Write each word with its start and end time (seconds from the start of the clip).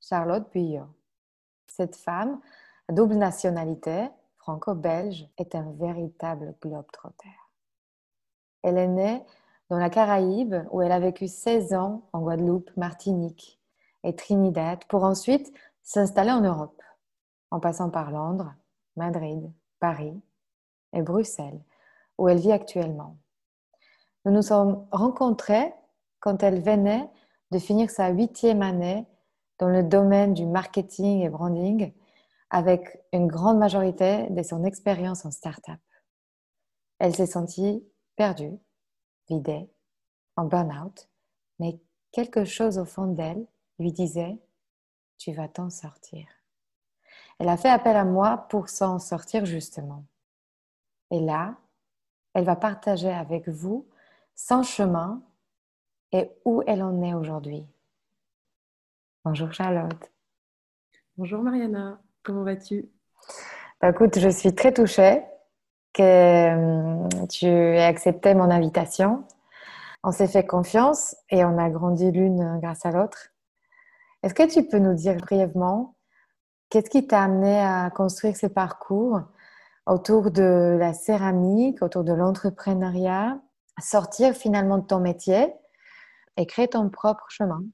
Charlotte 0.00 0.50
Buyot. 0.52 0.86
Cette 1.66 1.96
femme, 1.96 2.40
à 2.88 2.92
double 2.92 3.14
nationalité, 3.14 4.08
franco-belge, 4.38 5.28
est 5.38 5.54
un 5.54 5.72
véritable 5.72 6.54
globe-trotter. 6.62 7.34
Elle 8.62 8.78
est 8.78 8.88
née 8.88 9.22
dans 9.68 9.78
la 9.78 9.90
Caraïbe 9.90 10.56
où 10.70 10.82
elle 10.82 10.92
a 10.92 11.00
vécu 11.00 11.28
16 11.28 11.74
ans 11.74 12.08
en 12.12 12.20
Guadeloupe, 12.20 12.70
Martinique 12.76 13.60
et 14.04 14.14
Trinidad 14.14 14.84
pour 14.88 15.04
ensuite 15.04 15.52
s'installer 15.82 16.30
en 16.30 16.40
Europe, 16.40 16.82
en 17.50 17.60
passant 17.60 17.90
par 17.90 18.10
Londres, 18.10 18.54
Madrid, 18.96 19.50
Paris 19.80 20.20
et 20.92 21.02
Bruxelles, 21.02 21.60
où 22.18 22.28
elle 22.28 22.38
vit 22.38 22.52
actuellement. 22.52 23.16
Nous 24.24 24.32
nous 24.32 24.42
sommes 24.42 24.86
rencontrés 24.90 25.72
quand 26.20 26.42
elle 26.42 26.60
venait 26.60 27.08
de 27.52 27.58
finir 27.58 27.90
sa 27.90 28.08
huitième 28.08 28.62
année 28.62 29.06
dans 29.58 29.68
le 29.68 29.82
domaine 29.82 30.34
du 30.34 30.46
marketing 30.46 31.22
et 31.22 31.28
branding 31.28 31.92
avec 32.50 33.00
une 33.12 33.26
grande 33.26 33.58
majorité 33.58 34.28
de 34.30 34.42
son 34.42 34.64
expérience 34.64 35.24
en 35.24 35.30
start-up. 35.30 35.80
Elle 36.98 37.14
s'est 37.14 37.26
sentie 37.26 37.84
perdue, 38.16 38.58
vidée, 39.28 39.68
en 40.36 40.44
burn-out, 40.44 41.08
mais 41.58 41.80
quelque 42.12 42.44
chose 42.44 42.78
au 42.78 42.84
fond 42.84 43.06
d'elle 43.06 43.46
lui 43.78 43.92
disait 43.92 44.38
Tu 45.18 45.32
vas 45.32 45.48
t'en 45.48 45.70
sortir. 45.70 46.26
Elle 47.38 47.48
a 47.48 47.56
fait 47.56 47.68
appel 47.68 47.96
à 47.96 48.04
moi 48.04 48.46
pour 48.48 48.68
s'en 48.68 48.98
sortir 48.98 49.44
justement. 49.44 50.04
Et 51.10 51.20
là, 51.20 51.56
elle 52.34 52.44
va 52.44 52.56
partager 52.56 53.10
avec 53.10 53.48
vous 53.48 53.88
son 54.34 54.62
chemin 54.62 55.22
et 56.12 56.30
où 56.44 56.62
elle 56.66 56.82
en 56.82 57.02
est 57.02 57.14
aujourd'hui. 57.14 57.66
Bonjour 59.28 59.52
Charlotte. 59.52 60.12
Bonjour 61.16 61.42
Mariana, 61.42 62.00
comment 62.22 62.44
vas-tu? 62.44 62.88
Bah, 63.80 63.88
Écoute, 63.88 64.20
je 64.20 64.28
suis 64.28 64.54
très 64.54 64.72
touchée 64.72 65.20
que 65.92 66.00
euh, 66.00 67.08
tu 67.28 67.46
aies 67.46 67.82
accepté 67.82 68.34
mon 68.34 68.52
invitation. 68.52 69.24
On 70.04 70.12
s'est 70.12 70.28
fait 70.28 70.46
confiance 70.46 71.16
et 71.28 71.44
on 71.44 71.58
a 71.58 71.68
grandi 71.70 72.12
l'une 72.12 72.60
grâce 72.60 72.86
à 72.86 72.92
l'autre. 72.92 73.30
Est-ce 74.22 74.32
que 74.32 74.48
tu 74.48 74.64
peux 74.68 74.78
nous 74.78 74.94
dire 74.94 75.16
brièvement 75.16 75.96
qu'est-ce 76.70 76.88
qui 76.88 77.08
t'a 77.08 77.24
amené 77.24 77.58
à 77.58 77.90
construire 77.90 78.36
ce 78.36 78.46
parcours 78.46 79.22
autour 79.86 80.30
de 80.30 80.76
la 80.78 80.92
céramique, 80.94 81.82
autour 81.82 82.04
de 82.04 82.12
l'entrepreneuriat, 82.12 83.40
sortir 83.80 84.34
finalement 84.34 84.78
de 84.78 84.86
ton 84.86 85.00
métier 85.00 85.52
et 86.36 86.46
créer 86.46 86.68
ton 86.68 86.88
propre 86.90 87.26
chemin? 87.28 87.64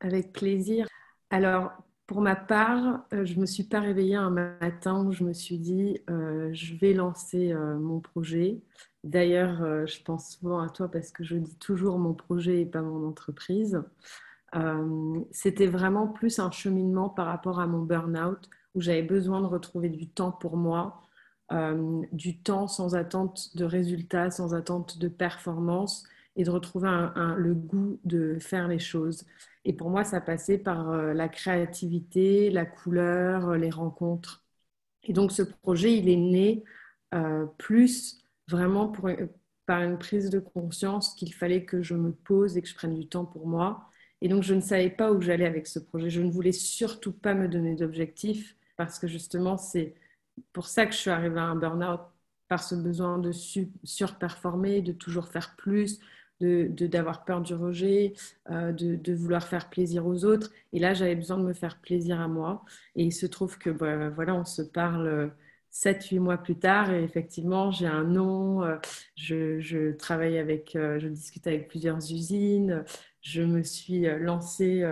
Avec 0.00 0.32
plaisir. 0.32 0.86
Alors, 1.30 1.72
pour 2.10 2.22
ma 2.22 2.34
part, 2.34 3.04
euh, 3.12 3.24
je 3.24 3.36
ne 3.36 3.42
me 3.42 3.46
suis 3.46 3.62
pas 3.62 3.78
réveillée 3.78 4.16
un 4.16 4.30
matin 4.30 5.04
où 5.04 5.12
je 5.12 5.22
me 5.22 5.32
suis 5.32 5.58
dit, 5.58 6.00
euh, 6.10 6.50
je 6.52 6.74
vais 6.74 6.92
lancer 6.92 7.52
euh, 7.52 7.78
mon 7.78 8.00
projet. 8.00 8.60
D'ailleurs, 9.04 9.86
je 9.86 10.02
pense 10.02 10.36
souvent 10.36 10.58
à 10.58 10.68
toi 10.68 10.90
parce 10.90 11.12
que 11.12 11.22
je 11.22 11.36
dis 11.36 11.56
toujours 11.58 12.00
mon 12.00 12.12
projet 12.12 12.62
et 12.62 12.66
pas 12.66 12.82
mon 12.82 13.08
entreprise. 13.08 13.80
C'était 15.30 15.68
vraiment 15.68 16.08
plus 16.08 16.38
un 16.38 16.50
cheminement 16.50 17.08
par 17.08 17.26
rapport 17.26 17.60
à 17.60 17.66
mon 17.66 17.80
burn-out 17.82 18.50
où 18.74 18.82
j'avais 18.82 19.02
besoin 19.02 19.40
de 19.40 19.46
retrouver 19.46 19.88
du 19.88 20.06
temps 20.06 20.32
pour 20.32 20.58
moi, 20.58 21.00
du 22.12 22.42
temps 22.42 22.68
sans 22.68 22.94
attente 22.94 23.56
de 23.56 23.64
résultats, 23.64 24.30
sans 24.30 24.52
attente 24.52 24.98
de 24.98 25.08
performance 25.08 26.04
et 26.36 26.44
de 26.44 26.50
retrouver 26.50 26.90
le 27.38 27.54
goût 27.54 27.98
de 28.04 28.36
faire 28.38 28.68
les 28.68 28.80
choses. 28.80 29.24
Et 29.64 29.72
pour 29.72 29.90
moi, 29.90 30.04
ça 30.04 30.20
passait 30.20 30.58
par 30.58 30.90
euh, 30.90 31.12
la 31.12 31.28
créativité, 31.28 32.50
la 32.50 32.66
couleur, 32.66 33.50
euh, 33.50 33.56
les 33.58 33.70
rencontres. 33.70 34.44
Et 35.04 35.12
donc 35.12 35.32
ce 35.32 35.42
projet, 35.42 35.96
il 35.96 36.08
est 36.08 36.16
né 36.16 36.64
plus 37.58 38.22
vraiment 38.48 38.92
par 39.66 39.82
une 39.82 39.98
prise 39.98 40.30
de 40.30 40.38
conscience 40.38 41.14
qu'il 41.14 41.34
fallait 41.34 41.64
que 41.64 41.82
je 41.82 41.94
me 41.94 42.12
pose 42.12 42.56
et 42.56 42.62
que 42.62 42.68
je 42.68 42.74
prenne 42.74 42.94
du 42.94 43.08
temps 43.08 43.24
pour 43.24 43.46
moi. 43.46 43.88
Et 44.20 44.28
donc 44.28 44.42
je 44.42 44.54
ne 44.54 44.60
savais 44.60 44.90
pas 44.90 45.12
où 45.12 45.20
j'allais 45.20 45.46
avec 45.46 45.66
ce 45.66 45.78
projet. 45.78 46.10
Je 46.10 46.20
ne 46.20 46.30
voulais 46.30 46.52
surtout 46.52 47.12
pas 47.12 47.34
me 47.34 47.48
donner 47.48 47.74
d'objectifs 47.74 48.56
parce 48.76 48.98
que 48.98 49.06
justement, 49.08 49.56
c'est 49.56 49.94
pour 50.52 50.66
ça 50.66 50.86
que 50.86 50.92
je 50.92 50.98
suis 50.98 51.10
arrivée 51.10 51.40
à 51.40 51.44
un 51.44 51.56
burn-out, 51.56 52.00
par 52.48 52.62
ce 52.62 52.74
besoin 52.74 53.18
de 53.18 53.32
surperformer, 53.32 54.82
de 54.82 54.92
toujours 54.92 55.28
faire 55.28 55.54
plus, 55.56 56.00
d'avoir 56.40 57.20
de, 57.20 57.24
peur 57.24 57.40
du 57.40 57.54
rejet, 57.54 58.14
euh, 58.50 58.72
de, 58.72 59.14
vouloir 59.14 59.46
faire 59.46 59.68
plaisir 59.70 60.06
aux 60.06 60.24
autres. 60.24 60.50
Et 60.72 60.78
là, 60.78 60.94
j'avais 60.94 61.14
besoin 61.16 61.38
de 61.38 61.44
me 61.44 61.52
faire 61.52 61.80
plaisir 61.80 62.20
à 62.20 62.28
moi. 62.28 62.64
Et 62.96 63.04
il 63.04 63.12
se 63.12 63.26
trouve 63.26 63.58
que, 63.58 63.70
bah, 63.70 64.08
voilà, 64.10 64.34
on 64.34 64.44
se 64.44 64.62
parle 64.62 65.32
7-8 65.72 66.18
mois 66.18 66.38
plus 66.38 66.56
tard 66.58 66.92
et 66.92 67.02
effectivement, 67.02 67.70
j'ai 67.70 67.86
un 67.86 68.04
nom, 68.04 68.62
euh, 68.64 68.76
je, 69.16 69.92
travaille 69.92 70.38
avec, 70.38 70.74
euh, 70.76 70.98
je 70.98 71.08
discute 71.08 71.46
avec 71.46 71.68
plusieurs 71.68 71.98
usines, 71.98 72.84
je 73.22 73.42
me 73.42 73.62
suis 73.62 74.02
lancée 74.18 74.84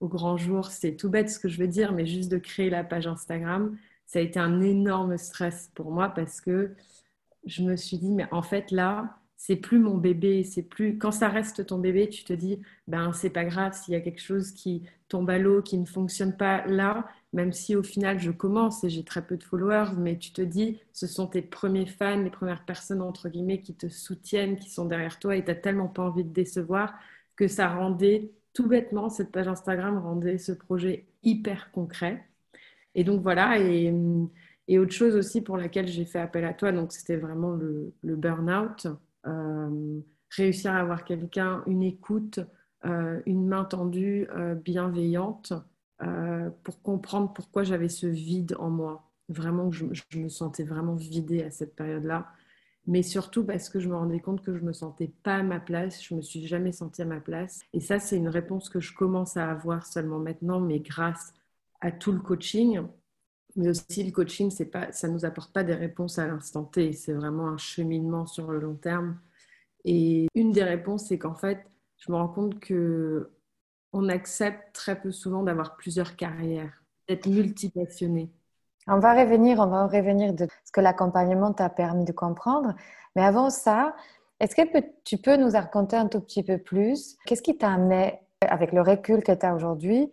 au 0.00 0.08
grand 0.08 0.36
jour. 0.36 0.66
C'est 0.66 0.96
tout 0.96 1.10
bête 1.10 1.30
ce 1.30 1.38
que 1.38 1.48
je 1.48 1.58
veux 1.58 1.68
dire, 1.68 1.92
mais 1.92 2.06
juste 2.06 2.30
de 2.30 2.38
créer 2.38 2.70
la 2.70 2.84
page 2.84 3.06
Instagram 3.06 3.76
ça 4.08 4.18
a 4.18 4.22
été 4.22 4.40
un 4.40 4.62
énorme 4.62 5.18
stress 5.18 5.70
pour 5.74 5.92
moi 5.92 6.08
parce 6.08 6.40
que 6.40 6.74
je 7.44 7.62
me 7.62 7.76
suis 7.76 7.98
dit, 7.98 8.10
mais 8.10 8.26
en 8.32 8.42
fait, 8.42 8.70
là, 8.70 9.17
c'est 9.38 9.56
plus 9.56 9.78
mon 9.78 9.96
bébé, 9.96 10.44
c'est 10.44 10.64
plus 10.64 10.98
quand 10.98 11.12
ça 11.12 11.28
reste 11.28 11.64
ton 11.66 11.78
bébé, 11.78 12.08
tu 12.10 12.24
te 12.24 12.32
dis 12.34 12.60
ben 12.88 13.12
c'est 13.14 13.30
pas 13.30 13.44
grave 13.44 13.72
s'il 13.72 13.94
y 13.94 13.96
a 13.96 14.00
quelque 14.00 14.20
chose 14.20 14.52
qui 14.52 14.82
tombe 15.08 15.30
à 15.30 15.38
l'eau, 15.38 15.62
qui 15.62 15.78
ne 15.78 15.86
fonctionne 15.86 16.36
pas 16.36 16.66
là, 16.66 17.08
même 17.32 17.52
si 17.52 17.76
au 17.76 17.82
final 17.82 18.18
je 18.18 18.30
commence 18.32 18.84
et 18.84 18.90
j'ai 18.90 19.04
très 19.04 19.26
peu 19.26 19.36
de 19.36 19.44
followers, 19.44 19.92
mais 19.96 20.18
tu 20.18 20.32
te 20.32 20.42
dis 20.42 20.80
ce 20.92 21.06
sont 21.06 21.28
tes 21.28 21.42
premiers 21.42 21.86
fans, 21.86 22.22
les 22.22 22.30
premières 22.30 22.64
personnes 22.66 23.00
entre 23.00 23.28
guillemets 23.30 23.62
qui 23.62 23.74
te 23.74 23.88
soutiennent, 23.88 24.58
qui 24.58 24.70
sont 24.70 24.84
derrière 24.86 25.18
toi 25.18 25.36
et 25.36 25.44
tu 25.44 25.50
n'as 25.50 25.56
tellement 25.56 25.88
pas 25.88 26.02
envie 26.02 26.24
de 26.24 26.32
décevoir 26.32 26.94
que 27.36 27.48
ça 27.48 27.68
rendait 27.68 28.32
tout 28.58 28.66
bêtement 28.66 29.08
cette 29.08 29.30
page 29.30 29.48
Instagram 29.48 29.98
rendait 29.98 30.38
ce 30.38 30.52
projet 30.52 31.06
hyper 31.22 31.70
concret. 31.70 32.24
Et 32.94 33.04
donc 33.04 33.22
voilà, 33.22 33.58
et, 33.58 33.92
autre 34.78 34.92
chose 34.92 35.14
aussi 35.16 35.42
pour 35.42 35.56
laquelle 35.56 35.86
j'ai 35.88 36.04
fait 36.04 36.18
appel 36.18 36.44
à 36.44 36.54
toi, 36.54 36.72
donc 36.72 36.92
c'était 36.92 37.16
vraiment 37.16 37.52
le, 37.52 37.94
burn-out, 38.02 38.86
euh, 38.86 38.94
réussir 40.30 40.72
à 40.72 40.78
avoir 40.78 41.04
quelqu'un, 41.04 41.62
une 41.66 41.82
écoute, 41.82 42.40
euh, 42.84 43.20
une 43.26 43.46
main 43.46 43.64
tendue, 43.64 44.26
euh, 44.30 44.54
bienveillante, 44.54 45.52
pour 46.62 46.80
comprendre 46.82 47.32
pourquoi 47.32 47.64
j'avais 47.64 47.88
ce 47.88 48.06
vide 48.06 48.54
en 48.60 48.70
moi. 48.70 49.10
Vraiment, 49.28 49.72
je, 49.72 49.84
me 50.14 50.28
sentais 50.28 50.62
vraiment 50.62 50.94
vidée 50.94 51.42
à 51.42 51.50
cette 51.50 51.74
période-là 51.74 52.28
mais 52.88 53.02
surtout 53.02 53.44
parce 53.44 53.68
que 53.68 53.78
je 53.78 53.88
me 53.88 53.94
rendais 53.94 54.18
compte 54.18 54.42
que 54.42 54.54
je 54.54 54.62
ne 54.62 54.68
me 54.68 54.72
sentais 54.72 55.12
pas 55.22 55.36
à 55.36 55.42
ma 55.42 55.60
place, 55.60 56.02
je 56.02 56.14
me 56.14 56.22
suis 56.22 56.46
jamais 56.46 56.72
sentie 56.72 57.02
à 57.02 57.04
ma 57.04 57.20
place. 57.20 57.60
Et 57.74 57.80
ça, 57.80 58.00
c'est 58.00 58.16
une 58.16 58.28
réponse 58.28 58.70
que 58.70 58.80
je 58.80 58.94
commence 58.94 59.36
à 59.36 59.50
avoir 59.50 59.86
seulement 59.86 60.18
maintenant, 60.18 60.58
mais 60.58 60.80
grâce 60.80 61.34
à 61.82 61.92
tout 61.92 62.12
le 62.12 62.18
coaching. 62.18 62.80
Mais 63.58 63.68
aussi, 63.68 64.04
le 64.04 64.12
coaching, 64.12 64.50
ça 64.52 65.08
ne 65.08 65.12
nous 65.12 65.24
apporte 65.24 65.52
pas 65.52 65.64
des 65.64 65.74
réponses 65.74 66.18
à 66.20 66.28
l'instant 66.28 66.62
T. 66.62 66.92
C'est 66.92 67.12
vraiment 67.12 67.48
un 67.48 67.58
cheminement 67.58 68.24
sur 68.24 68.52
le 68.52 68.60
long 68.60 68.76
terme. 68.76 69.18
Et 69.84 70.28
une 70.36 70.52
des 70.52 70.62
réponses, 70.62 71.08
c'est 71.08 71.18
qu'en 71.18 71.34
fait, 71.34 71.66
je 71.96 72.12
me 72.12 72.16
rends 72.16 72.28
compte 72.28 72.60
que 72.60 73.32
on 73.92 74.08
accepte 74.08 74.72
très 74.74 75.00
peu 75.00 75.10
souvent 75.10 75.42
d'avoir 75.42 75.76
plusieurs 75.76 76.14
carrières. 76.14 76.84
d'être 77.08 77.26
multipassionné. 77.26 78.30
On 78.86 79.00
va 79.00 79.14
revenir, 79.14 79.58
on 79.58 79.66
va 79.66 79.86
revenir 79.86 80.34
de 80.34 80.46
ce 80.64 80.72
que 80.72 80.80
l'accompagnement 80.80 81.52
t'a 81.52 81.68
permis 81.68 82.04
de 82.04 82.12
comprendre. 82.12 82.74
Mais 83.16 83.22
avant 83.22 83.50
ça, 83.50 83.96
est-ce 84.40 84.54
que 84.54 84.62
tu 85.04 85.18
peux 85.18 85.36
nous 85.36 85.50
raconter 85.50 85.96
un 85.96 86.06
tout 86.06 86.20
petit 86.20 86.42
peu 86.42 86.58
plus? 86.58 87.16
Qu'est-ce 87.26 87.42
qui 87.42 87.56
t'a 87.56 87.72
amené, 87.72 88.20
avec 88.42 88.72
le 88.72 88.82
recul 88.82 89.22
que 89.22 89.32
tu 89.32 89.44
as 89.44 89.54
aujourd'hui, 89.54 90.10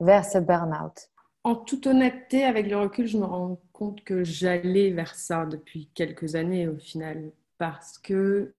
vers 0.00 0.24
ce 0.24 0.38
burn-out? 0.38 1.10
En 1.46 1.54
toute 1.54 1.86
honnêteté, 1.86 2.42
avec 2.42 2.68
le 2.68 2.76
recul, 2.76 3.06
je 3.06 3.18
me 3.18 3.24
rends 3.24 3.60
compte 3.72 4.02
que 4.02 4.24
j'allais 4.24 4.90
vers 4.90 5.14
ça 5.14 5.46
depuis 5.46 5.88
quelques 5.94 6.34
années 6.34 6.66
au 6.66 6.76
final. 6.76 7.30
Parce 7.56 7.98
que 7.98 8.52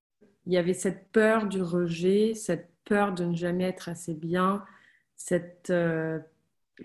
il 0.45 0.53
y 0.53 0.57
avait 0.57 0.73
cette 0.73 1.09
peur 1.11 1.47
du 1.47 1.61
rejet, 1.61 2.33
cette 2.33 2.69
peur 2.85 3.13
de 3.13 3.25
ne 3.25 3.35
jamais 3.35 3.65
être 3.65 3.89
assez 3.89 4.13
bien, 4.13 4.63
cette, 5.17 5.69
euh, 5.69 6.17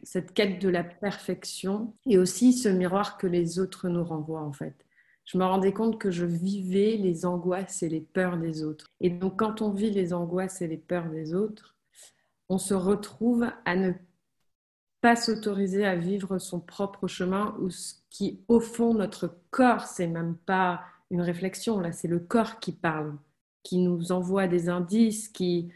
cette 0.03 0.35
quête 0.35 0.61
de 0.61 0.69
la 0.69 0.83
perfection 0.83 1.95
et 2.05 2.19
aussi 2.19 2.53
ce 2.53 2.69
miroir 2.69 3.17
que 3.17 3.29
les 3.29 3.61
autres 3.61 3.89
nous 3.89 4.03
renvoient 4.03 4.43
en 4.43 4.53
fait. 4.53 4.75
Je 5.25 5.39
me 5.39 5.45
rendais 5.45 5.73
compte 5.73 6.01
que 6.01 6.11
je 6.11 6.27
vivais 6.27 6.97
les 6.97 7.27
angoisses 7.27 7.85
et 7.85 7.89
les 7.89 8.01
peurs 8.01 8.39
des 8.39 8.65
autres. 8.65 8.89
Et 8.99 9.11
donc 9.11 9.39
quand 9.39 9.63
on 9.63 9.71
vit 9.71 9.93
les 9.93 10.13
angoisses 10.13 10.63
et 10.63 10.67
les 10.67 10.79
peurs 10.79 11.09
des 11.11 11.33
autres, 11.33 11.77
on 12.49 12.59
se 12.59 12.75
retrouve 12.75 13.47
à 13.65 13.77
ne 13.77 13.93
pas 15.03 15.17
s'autoriser 15.17 15.85
à 15.85 15.97
vivre 15.97 16.39
son 16.39 16.61
propre 16.61 17.09
chemin 17.09 17.55
ou 17.61 17.69
ce 17.69 17.97
qui 18.09 18.41
au 18.49 18.61
fond 18.61 18.95
notre 18.95 19.37
corps, 19.51 19.83
c'est 19.83 20.07
même 20.07 20.37
pas 20.37 20.83
une 21.11 21.21
réflexion 21.21 21.79
là, 21.81 21.93
c'est 21.93 22.09
le 22.09 22.21
corps 22.21 22.59
qui 22.61 22.73
parle 22.73 23.19
qui 23.63 23.79
nous 23.79 24.13
envoie 24.13 24.49
des 24.49 24.69
indices, 24.69 25.29
qui, 25.29 25.71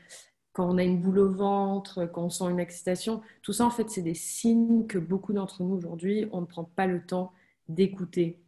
quand 0.52 0.68
on 0.68 0.78
a 0.78 0.82
une 0.82 1.00
boule 1.00 1.18
au 1.18 1.32
ventre, 1.32 2.06
quand 2.06 2.24
on 2.24 2.30
sent 2.30 2.44
une 2.50 2.60
excitation, 2.60 3.22
tout 3.42 3.52
ça, 3.52 3.64
en 3.64 3.70
fait, 3.70 3.90
c'est 3.90 4.02
des 4.02 4.14
signes 4.14 4.86
que 4.86 4.98
beaucoup 4.98 5.32
d'entre 5.32 5.62
nous 5.62 5.74
aujourd'hui, 5.74 6.26
on 6.32 6.40
ne 6.40 6.46
prend 6.46 6.64
pas 6.64 6.86
le 6.86 7.04
temps 7.04 7.32
d'écouter. 7.68 8.42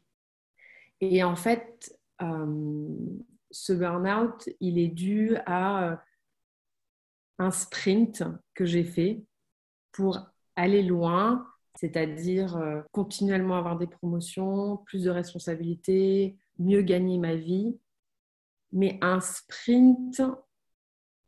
Et 1.00 1.22
en 1.22 1.36
fait, 1.36 1.96
euh, 2.22 2.88
ce 3.50 3.72
burn-out, 3.72 4.48
il 4.60 4.78
est 4.78 4.88
dû 4.88 5.36
à 5.46 6.02
un 7.38 7.50
sprint 7.52 8.25
que 8.54 8.64
j'ai 8.64 8.84
fait 8.84 9.22
pour 9.92 10.28
aller 10.58 10.82
loin, 10.82 11.46
c'est-à-dire 11.75 12.56
euh, 12.56 12.82
continuellement 12.93 13.56
avoir 13.56 13.78
des 13.78 13.87
promotions, 13.87 14.78
plus 14.87 15.05
de 15.05 15.10
responsabilités, 15.10 16.37
mieux 16.58 16.82
gagner 16.82 17.19
ma 17.19 17.34
vie 17.34 17.78
mais 18.72 18.99
un 19.00 19.20
sprint 19.20 20.22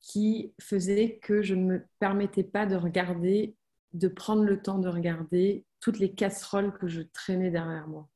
qui 0.00 0.54
faisait 0.60 1.18
que 1.22 1.42
je 1.42 1.54
ne 1.54 1.64
me 1.64 1.86
permettais 1.98 2.44
pas 2.44 2.66
de 2.66 2.76
regarder, 2.76 3.56
de 3.92 4.08
prendre 4.08 4.42
le 4.42 4.60
temps 4.60 4.78
de 4.78 4.88
regarder 4.88 5.66
toutes 5.80 5.98
les 5.98 6.14
casseroles 6.14 6.72
que 6.78 6.88
je 6.88 7.02
traînais 7.02 7.50
derrière 7.50 7.88
moi. 7.88 8.08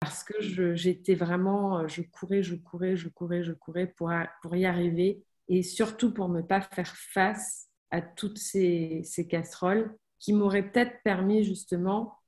Parce 0.00 0.22
que 0.22 0.74
j'étais 0.76 1.14
vraiment, 1.14 1.86
je 1.88 2.02
courais, 2.02 2.42
je 2.42 2.54
courais, 2.54 2.96
je 2.96 3.08
courais, 3.08 3.42
je 3.42 3.52
courais 3.52 3.88
pour, 3.88 4.12
pour 4.42 4.56
y 4.56 4.64
arriver 4.64 5.24
et 5.48 5.62
surtout 5.62 6.14
pour 6.14 6.28
ne 6.28 6.40
pas 6.40 6.60
faire 6.60 6.94
face 6.94 7.68
à 7.90 8.00
toutes 8.00 8.38
ces, 8.38 9.00
ces 9.02 9.26
casseroles 9.26 9.96
qui 10.18 10.32
m'auraient 10.32 10.70
peut-être 10.70 11.02
permis 11.02 11.44
justement 11.44 12.18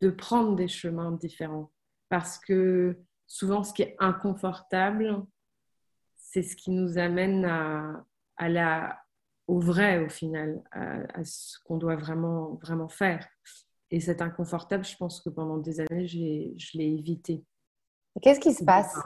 de 0.00 0.10
prendre 0.10 0.56
des 0.56 0.68
chemins 0.68 1.12
différents. 1.12 1.72
Parce 2.08 2.38
que 2.38 2.98
souvent, 3.26 3.62
ce 3.62 3.72
qui 3.72 3.82
est 3.82 3.96
inconfortable, 3.98 5.24
c'est 6.16 6.42
ce 6.42 6.56
qui 6.56 6.70
nous 6.70 6.98
amène 6.98 7.44
à, 7.44 8.48
la, 8.48 9.00
au 9.46 9.60
vrai 9.60 10.04
au 10.04 10.08
final, 10.08 10.62
à, 10.72 11.24
ce 11.24 11.58
qu'on 11.64 11.78
doit 11.78 11.96
vraiment, 11.96 12.54
vraiment 12.62 12.88
faire. 12.88 13.26
Et 13.90 14.00
cet 14.00 14.20
inconfortable, 14.20 14.84
je 14.84 14.96
pense 14.96 15.20
que 15.20 15.30
pendant 15.30 15.58
des 15.58 15.80
années, 15.80 16.06
je 16.06 16.78
l'ai 16.78 16.92
évité. 16.98 17.44
Qu'est-ce 18.20 18.40
qui 18.40 18.52
se 18.52 18.64
passe? 18.64 18.96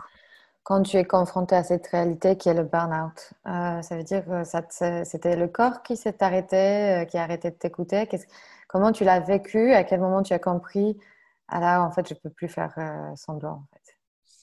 Quand 0.63 0.83
tu 0.83 0.97
es 0.97 1.05
confronté 1.05 1.57
à 1.57 1.65
cette 1.65 1.87
réalité 1.89 2.37
qui 2.37 2.49
est 2.49 2.55
le 2.55 2.65
burn-out 2.65 3.33
euh, 3.47 3.83
Ça 3.83 3.97
veut 3.97 4.05
dire 4.05 4.25
que 4.25 4.45
c'était 5.05 5.37
le 5.37 5.49
corps 5.49 5.83
qui 5.83 5.97
s'est 5.97 6.23
arrêté, 6.23 6.57
euh, 6.57 7.05
qui 7.05 7.19
a 7.19 7.23
arrêté 7.23 7.51
de 7.51 7.57
t'écouter? 7.57 8.09
Comment 8.69 8.93
tu 8.93 9.05
l'as 9.05 9.21
vécu? 9.21 9.73
À 9.73 9.85
quel 9.85 10.01
moment 10.01 10.23
tu 10.23 10.33
as 10.33 10.39
compris? 10.39 10.97
Ah 11.49 11.61
là, 11.61 11.83
en 11.83 11.91
fait, 11.91 12.09
je 12.09 12.15
ne 12.15 12.19
peux 12.21 12.31
plus 12.31 12.49
faire 12.49 12.73
euh, 12.79 13.17
semblant. 13.17 13.53
En. 13.53 13.67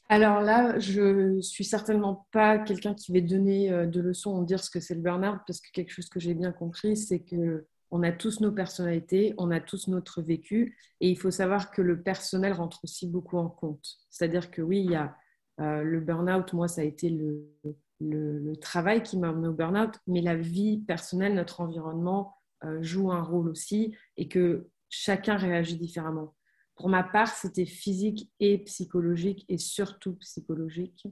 Alors 0.10 0.42
là, 0.42 0.80
je 0.80 1.40
suis 1.42 1.66
certainement 1.66 2.28
pas 2.32 2.58
quelqu'un 2.60 2.94
qui 2.94 3.12
va 3.12 3.20
donner 3.20 3.72
euh, 3.72 3.86
de 3.86 4.02
leçons 4.02 4.32
en 4.32 4.42
dire 4.42 4.64
ce 4.64 4.70
que 4.70 4.80
c'est 4.80 4.96
le 4.96 5.02
burn-out, 5.02 5.40
parce 5.46 5.60
que 5.60 5.70
quelque 5.72 5.92
chose 5.92 6.10
que 6.10 6.20
j'ai 6.20 6.34
bien 6.34 6.52
compris, 6.52 6.96
c'est 6.96 7.20
que 7.20 7.66
on 7.90 8.04
a 8.04 8.12
tous 8.12 8.42
nos 8.42 8.52
personnalités, 8.52 9.34
on 9.38 9.50
a 9.50 9.62
tous 9.62 9.88
notre 9.88 10.22
vécu, 10.22 10.78
et 11.00 11.10
il 11.10 11.18
faut 11.18 11.32
savoir 11.32 11.72
que 11.72 11.82
le 11.82 12.02
personnel 12.02 12.54
rentre 12.54 12.82
aussi 12.84 13.08
beaucoup 13.08 13.38
en 13.38 13.50
compte. 13.50 13.86
C'est-à-dire 14.10 14.52
que 14.52 14.62
oui, 14.62 14.82
il 14.84 14.92
y 14.92 14.96
a 14.96 15.16
euh, 15.60 15.84
le 15.84 16.00
burn-out, 16.00 16.54
moi, 16.54 16.68
ça 16.68 16.82
a 16.82 16.84
été 16.84 17.10
le, 17.10 18.56
travail 18.62 19.02
qui 19.02 19.18
m'a 19.18 19.30
amené 19.30 19.48
au 19.48 19.54
burn-out, 19.54 20.00
mais 20.08 20.22
la 20.22 20.36
vie 20.36 20.80
personnelle, 20.80 21.34
notre 21.34 21.62
environnement 21.62 22.36
euh, 22.64 22.82
joue 22.82 23.12
un 23.12 23.22
rôle 23.22 23.50
aussi, 23.50 23.96
et 24.18 24.28
que 24.28 24.68
chacun 24.90 25.36
réagit 25.36 25.78
différemment. 25.78 26.36
Pour 26.76 26.90
ma 26.90 27.04
part, 27.04 27.30
c'était 27.30 27.66
physique 27.66 28.32
et 28.40 28.60
psychologique, 28.60 29.46
et 29.50 29.58
surtout 29.58 30.14
psychologique, 30.16 31.08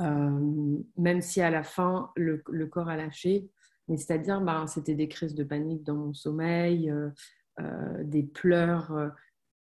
euh, 0.00 0.78
même 0.96 1.20
si 1.20 1.40
à 1.40 1.50
la 1.50 1.64
fin, 1.64 2.12
le, 2.16 2.66
corps 2.66 2.88
a 2.88 2.96
lâché. 2.96 3.50
Mais 3.88 3.96
c'est-à-dire, 3.96 4.40
ben, 4.40 4.66
c'était 4.66 4.94
des 4.94 5.08
crises 5.08 5.34
de 5.34 5.44
panique 5.44 5.82
dans 5.82 5.96
mon 5.96 6.14
sommeil, 6.14 6.92
des 8.04 8.22
pleurs 8.22 8.92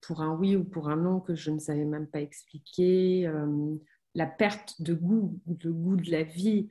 pour 0.02 0.22
un 0.22 0.36
oui 0.36 0.56
ou 0.56 0.64
pour 0.64 0.90
un 0.90 0.96
non 0.96 1.20
que 1.20 1.36
je 1.36 1.52
ne 1.52 1.60
savais 1.60 1.86
même 1.86 2.08
pas 2.08 2.22
expliquer, 2.22 3.32
la 4.16 4.26
perte 4.26 4.82
de 4.82 4.94
goût, 4.94 5.40
de 5.46 5.70
goût 5.70 5.96
de 5.96 6.12
la 6.12 6.24
vie, 6.24 6.70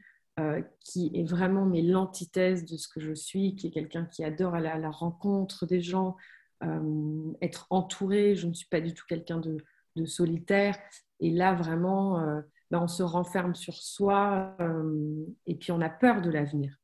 qui 0.81 1.11
est 1.15 1.25
vraiment 1.25 1.67
mais 1.67 1.83
l'antithèse 1.83 2.65
de 2.65 2.77
ce 2.77 2.89
que 2.89 3.01
je 3.01 3.15
suis, 3.15 3.57
qui 3.57 3.69
est 3.69 3.71
quelqu'un 3.71 4.05
qui 4.05 4.25
adore 4.25 4.55
aller 4.55 4.69
à 4.69 4.79
la 4.79 4.91
rencontre 4.91 5.67
des 5.67 5.81
gens, 5.81 6.17
euh, 6.65 7.33
être 7.43 7.67
entourée. 7.71 8.35
Je 8.35 8.47
ne 8.47 8.55
suis 8.55 8.69
pas 8.69 8.81
du 8.81 8.95
tout 8.95 9.05
quelqu'un 9.09 9.41
de, 9.41 9.59
solitaire. 10.05 10.79
Et 11.21 11.31
là, 11.31 11.55
vraiment, 11.55 12.21
euh, 12.21 12.41
ben, 12.71 12.83
on 12.83 12.89
se 12.89 13.03
renferme 13.03 13.55
sur 13.55 13.75
soi 13.75 14.55
euh, 14.61 15.25
et 15.47 15.55
puis 15.55 15.73
on 15.73 15.81
a 15.81 15.89
peur 15.89 16.21
de 16.21 16.29
l'avenir. 16.31 16.77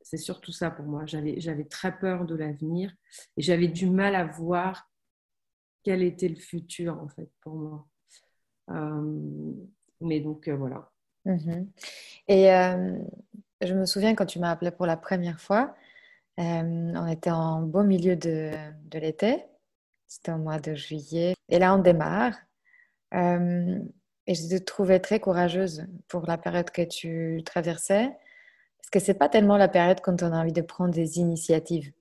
C'est 0.00 0.16
surtout 0.16 0.52
ça 0.52 0.70
pour 0.70 0.84
moi. 0.84 1.04
J'avais 1.06 1.64
très 1.64 1.98
peur 1.98 2.24
de 2.24 2.36
l'avenir 2.36 2.92
et 3.36 3.42
j'avais 3.42 3.66
du 3.66 3.90
mal 3.90 4.14
à 4.14 4.24
voir 4.24 4.88
quel 5.86 6.02
était 6.02 6.28
le 6.28 6.34
futur 6.34 7.00
en 7.00 7.06
fait 7.06 7.30
pour 7.40 7.54
moi. 7.54 7.86
mais 10.00 10.18
donc 10.18 10.48
voilà. 10.48 10.90
Mhm. 11.24 11.70
Et 12.26 12.48
je 13.62 13.72
me 13.72 13.86
souviens 13.86 14.16
quand 14.16 14.26
tu 14.26 14.40
m'as 14.40 14.50
appelé 14.50 14.72
pour 14.72 14.86
la 14.86 14.96
première 14.96 15.40
fois, 15.40 15.76
euh, 16.40 16.92
on 16.96 17.06
était 17.06 17.30
en 17.30 17.62
beau 17.62 17.84
milieu 17.84 18.16
de, 18.16 18.50
l'été, 18.92 19.44
c'était 20.08 20.32
au 20.32 20.38
mois 20.38 20.58
de 20.58 20.74
juillet. 20.74 21.34
Et 21.48 21.60
là, 21.60 21.72
on 21.72 21.78
démarre. 21.78 22.34
Euh, 23.14 23.78
et 24.26 24.34
je 24.34 24.58
te 24.58 24.64
trouvais 24.64 24.98
très 24.98 25.20
courageuse 25.20 25.86
pour 26.08 26.26
la 26.26 26.36
période 26.36 26.70
que 26.70 26.82
tu 26.82 27.42
traversais, 27.44 28.10
parce 28.78 28.90
que 28.90 28.98
c'est 28.98 29.14
pas 29.14 29.28
tellement 29.28 29.56
la 29.56 29.68
période 29.68 30.00
quand 30.00 30.20
on 30.24 30.32
a 30.32 30.40
envie 30.40 30.52
de 30.52 30.62
prendre 30.62 30.92
des 30.92 31.18
initiatives. 31.18 31.92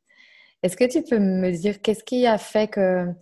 Est-ce 0.63 0.75
que 0.75 0.85
tu 0.85 1.03
peux 1.03 1.19
me 1.19 1.51
dire 1.51 1.83
qu'est-ce 1.83 2.03
qui 2.03 2.25
a 2.25 2.39
fait 2.39 2.67
que 2.67 3.13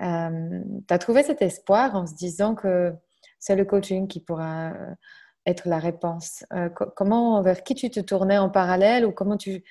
euh, 0.00 0.62
tu 0.88 0.94
as 0.94 0.98
trouvé 0.98 1.22
cet 1.22 1.42
espoir 1.42 1.94
en 1.94 2.06
se 2.06 2.14
disant 2.14 2.54
que 2.54 2.92
c'est 3.38 3.56
le 3.56 3.64
coaching 3.64 4.08
qui 4.08 4.20
pourra 4.20 4.72
être 5.44 5.68
la 5.68 5.78
réponse 5.78 6.44
Comment, 6.96 7.42
vers 7.42 7.64
qui 7.64 7.74
tu 7.74 7.90
te 7.90 8.00
tournais 8.00 8.38
en 8.38 8.48
parallèle 8.48 9.04
ou 9.04 9.12
comment 9.12 9.36
tu 9.36 9.64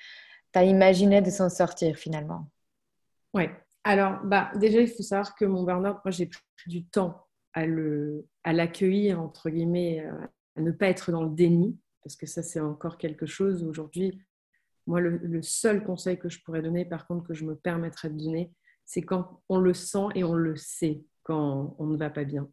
as 0.54 0.64
imaginé 0.64 1.22
de 1.22 1.30
s'en 1.30 1.48
sortir 1.48 1.96
finalement? 1.96 2.46
Oui. 3.34 3.44
Alors, 3.84 4.20
bah, 4.24 4.52
déjà, 4.56 4.80
il 4.80 4.88
faut 4.88 5.02
savoir 5.02 5.34
que 5.34 5.44
mon 5.44 5.64
burn-out, 5.64 5.96
moi, 6.04 6.10
j'ai 6.10 6.26
pris 6.26 6.42
du 6.66 6.84
temps 6.84 7.26
à, 7.52 7.66
le, 7.66 8.26
à 8.44 8.52
l'accueillir, 8.52 9.20
entre 9.20 9.50
guillemets, 9.50 10.04
euh, 10.06 10.26
à 10.56 10.60
ne 10.60 10.70
pas 10.70 10.86
être 10.86 11.10
dans 11.10 11.24
le 11.24 11.30
déni, 11.30 11.78
parce 12.04 12.16
que 12.16 12.26
ça, 12.26 12.42
c'est 12.42 12.60
encore 12.60 12.96
quelque 12.96 13.26
chose. 13.26 13.64
Aujourd'hui, 13.64 14.22
moi, 14.86 15.00
le, 15.00 15.42
seul 15.42 15.82
conseil 15.84 16.18
que 16.18 16.28
je 16.28 16.40
pourrais 16.42 16.62
donner, 16.62 16.84
par 16.84 17.06
contre, 17.06 17.26
que 17.26 17.34
je 17.34 17.44
me 17.44 17.56
permettrais 17.56 18.10
de 18.10 18.18
donner, 18.18 18.52
c'est 18.84 19.02
quand 19.02 19.42
on 19.48 19.58
le 19.58 19.74
sent 19.74 20.06
et 20.14 20.24
on 20.24 20.34
le 20.34 20.56
sait 20.56 21.02
quand 21.22 21.74
on 21.78 21.86
ne 21.86 21.96
va 21.96 22.10
pas 22.10 22.24
bien. 22.24 22.48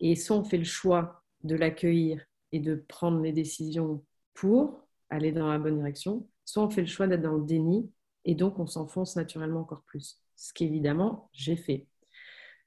Et 0.00 0.14
soit 0.16 0.36
on 0.36 0.44
fait 0.44 0.58
le 0.58 0.64
choix 0.64 1.22
de 1.42 1.56
l'accueillir 1.56 2.22
et 2.52 2.60
de 2.60 2.74
prendre 2.88 3.20
les 3.20 3.32
décisions 3.32 4.04
pour 4.34 4.86
aller 5.10 5.32
dans 5.32 5.48
la 5.48 5.58
bonne 5.58 5.78
direction, 5.78 6.28
soit 6.44 6.62
on 6.62 6.70
fait 6.70 6.82
le 6.82 6.86
choix 6.86 7.06
d'être 7.06 7.22
dans 7.22 7.36
le 7.36 7.44
déni 7.44 7.90
et 8.24 8.34
donc 8.34 8.58
on 8.58 8.66
s'enfonce 8.66 9.16
naturellement 9.16 9.60
encore 9.60 9.82
plus. 9.82 10.20
Ce 10.36 10.52
qu'évidemment, 10.52 11.30
j'ai 11.32 11.56
fait. 11.56 11.86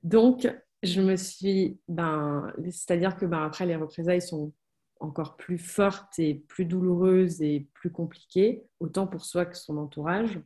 Donc, 0.01 0.47
je 0.81 1.01
me 1.01 1.15
suis, 1.15 1.79
ben, 1.87 2.51
c'est-à-dire 2.63 3.17
que 3.17 3.25
ben, 3.25 3.43
après 3.43 3.65
les 3.65 3.75
représailles 3.75 4.21
sont 4.21 4.53
encore 4.99 5.37
plus 5.37 5.57
fortes 5.57 6.17
et 6.19 6.35
plus 6.47 6.65
douloureuses 6.65 7.41
et 7.41 7.67
plus 7.73 7.91
compliquées, 7.91 8.63
autant 8.79 9.07
pour 9.07 9.25
soi 9.25 9.45
que 9.45 9.57
son 9.57 9.77
entourage. 9.77 10.39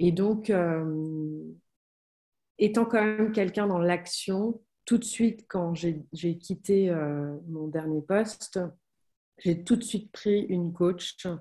Et 0.00 0.12
donc, 0.12 0.50
euh, 0.50 1.42
étant 2.58 2.84
quand 2.84 3.04
même 3.04 3.32
quelqu'un 3.32 3.66
dans 3.66 3.78
l'action, 3.78 4.60
tout 4.84 4.98
de 4.98 5.04
suite, 5.04 5.46
quand 5.48 5.74
j'ai 5.74 6.38
quitté 6.38 6.90
euh, 6.90 7.34
mon 7.48 7.68
dernier 7.68 8.02
poste, 8.02 8.60
j'ai 9.38 9.64
tout 9.64 9.76
de 9.76 9.84
suite 9.84 10.12
pris 10.12 10.42
une 10.42 10.72
coach 10.72 11.16
euh, 11.26 11.36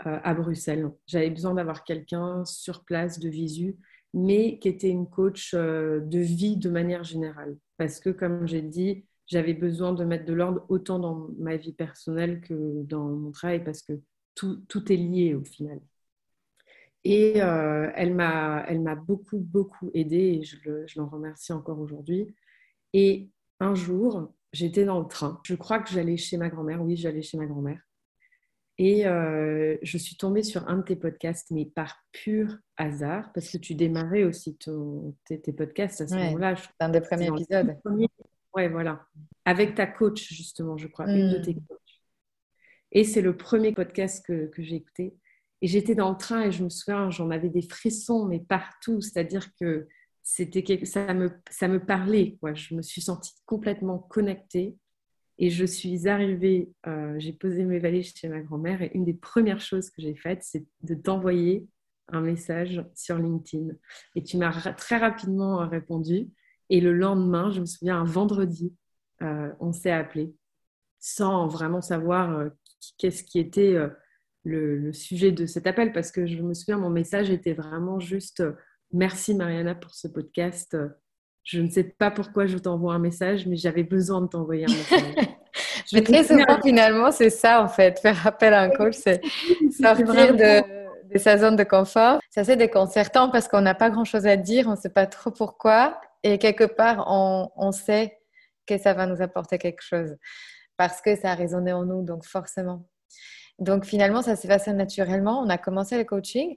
à 0.00 0.34
Bruxelles. 0.34 0.90
J'avais 1.06 1.30
besoin 1.30 1.54
d'avoir 1.54 1.84
quelqu'un 1.84 2.44
sur 2.44 2.84
place 2.84 3.18
de 3.18 3.28
visu, 3.28 3.76
mais 4.14 4.58
qui 4.58 4.68
était 4.68 4.88
une 4.88 5.08
coach 5.08 5.54
de 5.54 6.18
vie 6.18 6.56
de 6.56 6.70
manière 6.70 7.04
générale. 7.04 7.56
Parce 7.76 8.00
que, 8.00 8.10
comme 8.10 8.46
j'ai 8.46 8.62
dit, 8.62 9.04
j'avais 9.26 9.54
besoin 9.54 9.92
de 9.92 10.04
mettre 10.04 10.24
de 10.24 10.32
l'ordre 10.32 10.64
autant 10.68 10.98
dans 10.98 11.28
ma 11.38 11.56
vie 11.56 11.72
personnelle 11.72 12.40
que 12.40 12.82
dans 12.84 13.04
mon 13.04 13.32
travail, 13.32 13.64
parce 13.64 13.82
que 13.82 14.00
tout 14.34 14.92
est 14.92 14.96
lié 14.96 15.34
au 15.34 15.44
final. 15.44 15.80
Et 17.08 17.40
euh, 17.40 17.88
elle 17.94 18.14
m'a 18.14 18.94
beaucoup, 18.96 19.38
beaucoup 19.38 19.92
aidée 19.94 20.40
et 20.40 20.42
je 20.42 20.98
l'en 20.98 21.06
remercie 21.06 21.52
encore 21.52 21.78
aujourd'hui. 21.78 22.34
Et 22.94 23.30
un 23.60 23.76
jour, 23.76 24.34
j'étais 24.52 24.84
dans 24.84 24.98
le 24.98 25.06
train. 25.06 25.40
Je 25.44 25.54
crois 25.54 25.78
que 25.78 25.88
j'allais 25.88 26.16
chez 26.16 26.36
ma 26.36 26.48
grand-mère. 26.48 26.82
Oui, 26.82 26.96
j'allais 26.96 27.22
chez 27.22 27.38
ma 27.38 27.46
grand-mère. 27.46 27.80
Et 28.78 29.06
euh, 29.06 29.76
je 29.82 29.98
suis 29.98 30.16
tombée 30.16 30.42
sur 30.42 30.68
un 30.68 30.78
de 30.78 30.82
tes 30.82 30.96
podcasts, 30.96 31.52
mais 31.52 31.64
par 31.64 31.96
pur 32.10 32.58
hasard, 32.76 33.32
parce 33.32 33.50
que 33.50 33.58
tu 33.58 33.76
démarrais 33.76 34.24
aussi 34.24 34.58
tes, 34.58 35.52
podcasts 35.52 36.00
à 36.00 36.08
ce 36.08 36.14
moment-là. 36.16 36.56
C'est 36.56 36.70
un 36.80 36.88
des 36.88 37.02
premiers 37.02 37.28
épisodes. 37.28 37.76
Oui, 37.84 38.68
voilà. 38.68 39.06
Avec 39.44 39.76
ta 39.76 39.86
coach, 39.86 40.32
justement, 40.32 40.76
je 40.76 40.88
crois, 40.88 41.06
une 41.06 41.34
de 41.34 41.38
tes 41.38 41.54
hmm. 41.54 41.66
coachs. 41.68 42.00
Et 42.90 43.04
c'est 43.04 43.22
le 43.22 43.36
premier 43.36 43.70
podcast 43.70 44.26
que, 44.26 44.46
que 44.46 44.64
j'ai 44.64 44.74
écouté. 44.74 45.14
Et 45.62 45.66
j'étais 45.66 45.94
dans 45.94 46.10
le 46.10 46.16
train 46.16 46.42
et 46.42 46.52
je 46.52 46.62
me 46.62 46.68
souviens, 46.68 47.10
j'en 47.10 47.30
avais 47.30 47.48
des 47.48 47.62
frissons, 47.62 48.26
mais 48.26 48.40
partout. 48.40 49.00
C'est-à-dire 49.00 49.54
que 49.58 49.88
c'était 50.22 50.84
ça 50.84 51.14
me, 51.14 51.30
ça 51.50 51.68
me 51.68 51.84
parlait. 51.84 52.36
Quoi. 52.40 52.54
Je 52.54 52.74
me 52.74 52.82
suis 52.82 53.00
sentie 53.00 53.32
complètement 53.46 53.98
connectée. 53.98 54.76
Et 55.38 55.50
je 55.50 55.66
suis 55.66 56.08
arrivée, 56.08 56.70
euh, 56.86 57.14
j'ai 57.18 57.32
posé 57.32 57.64
mes 57.64 57.78
valises 57.78 58.14
chez 58.14 58.28
ma 58.28 58.40
grand-mère 58.40 58.80
et 58.80 58.90
une 58.94 59.04
des 59.04 59.14
premières 59.14 59.60
choses 59.60 59.90
que 59.90 60.00
j'ai 60.00 60.14
faites, 60.14 60.42
c'est 60.42 60.64
de 60.82 60.94
t'envoyer 60.94 61.66
un 62.08 62.22
message 62.22 62.82
sur 62.94 63.18
LinkedIn. 63.18 63.74
Et 64.14 64.22
tu 64.22 64.38
m'as 64.38 64.50
très 64.72 64.96
rapidement 64.96 65.68
répondu. 65.68 66.30
Et 66.70 66.80
le 66.80 66.92
lendemain, 66.92 67.50
je 67.50 67.60
me 67.60 67.66
souviens, 67.66 68.00
un 68.00 68.04
vendredi, 68.04 68.74
euh, 69.22 69.52
on 69.60 69.72
s'est 69.72 69.90
appelé 69.90 70.34
sans 70.98 71.46
vraiment 71.46 71.82
savoir 71.82 72.36
euh, 72.36 72.48
qu'est-ce 72.98 73.22
qui 73.22 73.38
était 73.38 73.76
le, 74.46 74.92
sujet 74.92 75.32
de 75.32 75.46
cet 75.46 75.66
appel 75.66 75.92
parce 75.92 76.10
que 76.10 76.26
je 76.26 76.40
me 76.40 76.54
souviens, 76.54 76.78
mon 76.78 76.90
message 76.90 77.30
était 77.30 77.52
vraiment 77.52 77.98
juste 77.98 78.42
merci 78.92 79.34
Mariana 79.34 79.74
pour 79.74 79.94
ce 79.94 80.08
podcast. 80.08 80.76
Je 81.42 81.60
ne 81.60 81.68
sais 81.68 81.84
pas 81.84 82.10
pourquoi 82.10 82.46
je 82.46 82.58
t'envoie 82.58 82.94
un 82.94 82.98
message, 82.98 83.46
mais 83.46 83.56
j'avais 83.56 83.84
besoin 83.84 84.22
de 84.22 84.26
t'envoyer 84.26 84.64
un 84.64 84.72
message. 84.72 85.14
je 85.92 85.98
très 85.98 86.24
souvent, 86.24 86.60
finalement, 86.62 87.10
c'est 87.10 87.30
ça 87.30 87.62
en 87.62 87.68
fait. 87.68 87.98
Faire 88.00 88.26
appel 88.26 88.54
à 88.54 88.62
un 88.62 88.70
coach, 88.70 88.94
c'est 88.94 89.20
sortir 89.70 90.34
de, 90.34 91.12
de, 91.12 91.18
sa 91.18 91.38
zone 91.38 91.56
de 91.56 91.64
confort. 91.64 92.20
C'est 92.30 92.40
assez 92.40 92.56
déconcertant 92.56 93.30
parce 93.30 93.48
qu'on 93.48 93.60
n'a 93.60 93.74
pas 93.74 93.90
grand 93.90 94.04
chose 94.04 94.26
à 94.26 94.36
dire, 94.36 94.66
on 94.66 94.72
ne 94.72 94.76
sait 94.76 94.90
pas 94.90 95.06
trop 95.06 95.30
pourquoi. 95.30 96.00
Et 96.22 96.38
quelque 96.38 96.64
part, 96.64 97.04
on, 97.08 97.50
on 97.56 97.70
sait 97.70 98.18
que 98.66 98.78
ça 98.78 98.94
va 98.94 99.06
nous 99.06 99.22
apporter 99.22 99.58
quelque 99.58 99.82
chose 99.82 100.16
parce 100.76 101.00
que 101.00 101.16
ça 101.16 101.30
a 101.30 101.34
résonné 101.34 101.72
en 101.72 101.84
nous, 101.84 102.02
donc 102.02 102.24
forcément. 102.24 102.88
Donc 103.58 103.84
finalement, 103.84 104.22
ça 104.22 104.36
s'est 104.36 104.48
passé 104.48 104.72
naturellement. 104.72 105.40
On 105.40 105.48
a 105.48 105.58
commencé 105.58 105.96
le 105.96 106.04
coaching. 106.04 106.54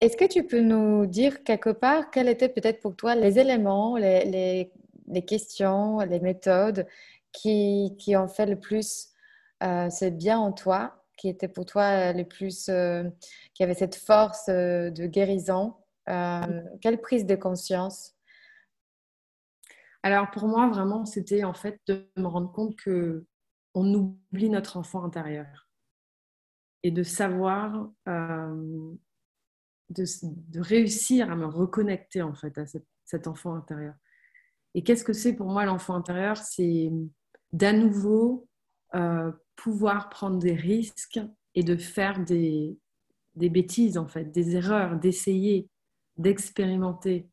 Est-ce 0.00 0.16
que 0.16 0.24
tu 0.24 0.46
peux 0.46 0.60
nous 0.60 1.06
dire 1.06 1.44
quelque 1.44 1.70
part 1.70 2.10
quels 2.10 2.28
étaient 2.28 2.48
peut-être 2.48 2.80
pour 2.80 2.96
toi 2.96 3.14
les 3.14 3.38
éléments, 3.38 3.96
les, 3.96 4.70
questions, 5.26 6.00
les 6.00 6.20
méthodes 6.20 6.86
qui, 7.32 7.94
ont 8.16 8.28
fait 8.28 8.46
le 8.46 8.58
plus 8.58 9.08
euh, 9.62 9.88
c'est 9.90 10.10
bien 10.10 10.38
en 10.38 10.52
toi, 10.52 11.04
qui 11.16 11.28
étaient 11.28 11.48
pour 11.48 11.64
toi 11.64 12.12
le 12.12 12.24
plus, 12.24 12.68
euh, 12.68 13.04
qui 13.54 13.62
avait 13.62 13.74
cette 13.74 13.94
force 13.94 14.48
euh, 14.48 14.90
de 14.90 15.06
guérison 15.06 15.74
Quelle 16.06 17.00
prise 17.00 17.24
de 17.24 17.36
conscience? 17.36 18.14
Alors 20.02 20.30
pour 20.30 20.48
moi, 20.48 20.68
vraiment, 20.68 21.06
c'était 21.06 21.44
en 21.44 21.54
fait 21.54 21.80
de 21.86 22.06
me 22.16 22.26
rendre 22.26 22.52
compte 22.52 22.76
que 22.76 23.24
on 23.74 23.92
oublie 23.94 24.50
notre 24.50 24.76
enfant 24.76 25.02
intérieur 25.02 25.63
et 26.84 26.90
de 26.90 27.02
savoir, 27.02 27.90
euh, 28.08 28.94
de, 29.88 30.60
réussir 30.60 31.32
à 31.32 31.34
me 31.34 31.46
reconnecter 31.46 32.20
en 32.20 32.34
fait 32.34 32.56
à 32.58 32.64
cet 33.06 33.26
enfant 33.26 33.54
intérieur. 33.54 33.94
Et 34.74 34.84
qu'est-ce 34.84 35.02
que 35.02 35.14
c'est 35.14 35.34
pour 35.34 35.46
moi 35.46 35.64
l'enfant 35.64 35.94
intérieur? 35.94 36.36
C'est 36.36 36.92
d'à 37.52 37.72
nouveau 37.72 38.46
euh, 38.94 39.32
pouvoir 39.56 40.10
prendre 40.10 40.38
des 40.38 40.54
risques 40.54 41.20
et 41.54 41.62
de 41.62 41.76
faire 41.76 42.22
des, 42.22 42.78
des 43.34 43.48
bêtises 43.48 43.96
en 43.96 44.06
fait, 44.06 44.26
des 44.26 44.54
erreurs, 44.54 44.98
d'essayer, 44.98 45.70
d'expérimenter, 46.18 47.30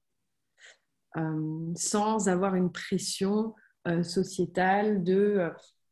euh, 1.17 1.73
sans 1.75 2.29
avoir 2.29 2.55
une 2.55 2.71
pression 2.71 3.53
sociétale 4.03 5.03
de 5.03 5.51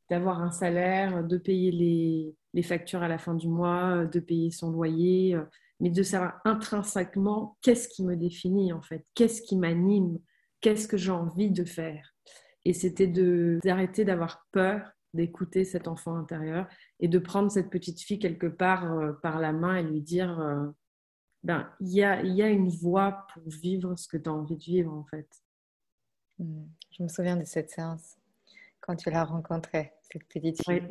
d'avoir 0.09 0.41
un 0.41 0.51
salaire, 0.51 1.23
de 1.23 1.37
payer 1.37 1.71
les, 1.71 2.35
les 2.53 2.63
factures 2.63 3.03
à 3.03 3.07
la 3.07 3.17
fin 3.17 3.35
du 3.35 3.47
mois, 3.47 3.97
euh, 3.97 4.05
de 4.05 4.19
payer 4.19 4.51
son 4.51 4.71
loyer, 4.71 5.35
euh, 5.35 5.43
mais 5.79 5.89
de 5.89 6.03
savoir 6.03 6.39
intrinsèquement 6.45 7.57
qu'est-ce 7.61 7.87
qui 7.87 8.03
me 8.03 8.15
définit 8.15 8.73
en 8.73 8.81
fait, 8.81 9.05
qu'est-ce 9.13 9.41
qui 9.41 9.57
m'anime, 9.57 10.19
qu'est-ce 10.61 10.87
que 10.87 10.97
j'ai 10.97 11.11
envie 11.11 11.51
de 11.51 11.63
faire. 11.63 12.15
Et 12.65 12.73
c'était 12.73 13.07
d'arrêter 13.63 14.03
d'avoir 14.03 14.45
peur 14.51 14.91
d'écouter 15.13 15.63
cet 15.63 15.87
enfant 15.87 16.15
intérieur 16.17 16.67
et 16.99 17.07
de 17.07 17.17
prendre 17.17 17.49
cette 17.49 17.71
petite 17.71 17.99
fille 17.99 18.19
quelque 18.19 18.45
part 18.45 18.93
euh, 18.93 19.13
par 19.23 19.39
la 19.39 19.53
main 19.53 19.77
et 19.77 19.83
lui 19.83 20.01
dire 20.01 20.37
ben 21.43 21.67
il 21.79 21.93
y 21.93 22.03
a, 22.03 22.21
y 22.21 22.43
a 22.43 22.49
une 22.49 22.69
voie 22.69 23.25
pour 23.33 23.49
vivre 23.49 23.95
ce 23.95 24.07
que 24.07 24.17
tu 24.17 24.29
as 24.29 24.33
envie 24.33 24.57
de 24.57 24.63
vivre 24.63 24.93
en 24.93 25.05
fait. 25.05 25.27
Hmm. 26.37 26.65
Je 26.91 27.03
me 27.03 27.07
souviens 27.07 27.37
de 27.37 27.45
cette 27.45 27.71
séance 27.71 28.18
quand 28.81 28.95
tu 28.95 29.09
l'as 29.09 29.23
rencontrée, 29.23 29.93
cette 30.11 30.27
petite 30.27 30.63
fille. 30.63 30.87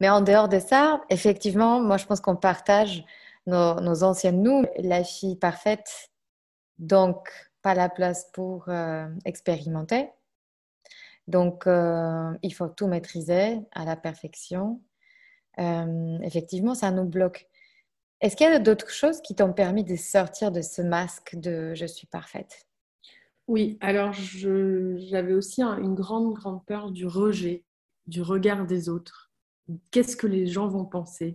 Mais 0.00 0.08
en 0.08 0.20
dehors 0.20 0.48
de 0.48 0.58
ça, 0.58 1.00
effectivement, 1.10 1.80
moi 1.80 1.96
je 1.96 2.06
pense 2.06 2.20
qu'on 2.20 2.36
partage 2.36 3.04
nos, 3.46 4.02
anciennes 4.02 4.42
nous, 4.42 4.64
la 4.78 5.04
fille 5.04 5.36
parfaite, 5.36 6.10
donc 6.78 7.28
pas 7.62 7.74
la 7.74 7.88
place 7.88 8.30
pour 8.32 8.68
euh, 8.68 9.06
expérimenter. 9.24 10.10
Donc 11.26 11.66
euh, 11.66 12.32
il 12.42 12.52
faut 12.52 12.68
tout 12.68 12.86
maîtriser 12.86 13.60
à 13.72 13.84
la 13.84 13.96
perfection. 13.96 14.80
Euh, 15.58 16.18
effectivement, 16.22 16.74
ça 16.74 16.90
nous 16.90 17.04
bloque. 17.04 17.46
Est-ce 18.20 18.36
qu'il 18.36 18.50
y 18.50 18.50
a 18.50 18.58
d'autres 18.58 18.90
choses 18.90 19.20
qui 19.22 19.34
t'ont 19.34 19.52
permis 19.52 19.84
de 19.84 19.96
sortir 19.96 20.52
de 20.52 20.60
ce 20.60 20.82
masque 20.82 21.36
de 21.36 21.74
je 21.74 21.86
suis 21.86 22.06
parfaite 22.06 22.66
Oui, 23.50 23.78
alors 23.80 24.12
j'avais 24.12 25.32
aussi 25.34 25.60
une 25.60 25.96
grande, 25.96 26.34
grande 26.34 26.64
peur 26.66 26.92
du 26.92 27.04
rejet, 27.04 27.64
du 28.06 28.22
regard 28.22 28.64
des 28.64 28.88
autres. 28.88 29.32
Qu'est-ce 29.90 30.16
que 30.16 30.28
les 30.28 30.46
gens 30.46 30.68
vont 30.68 30.84
penser? 30.84 31.34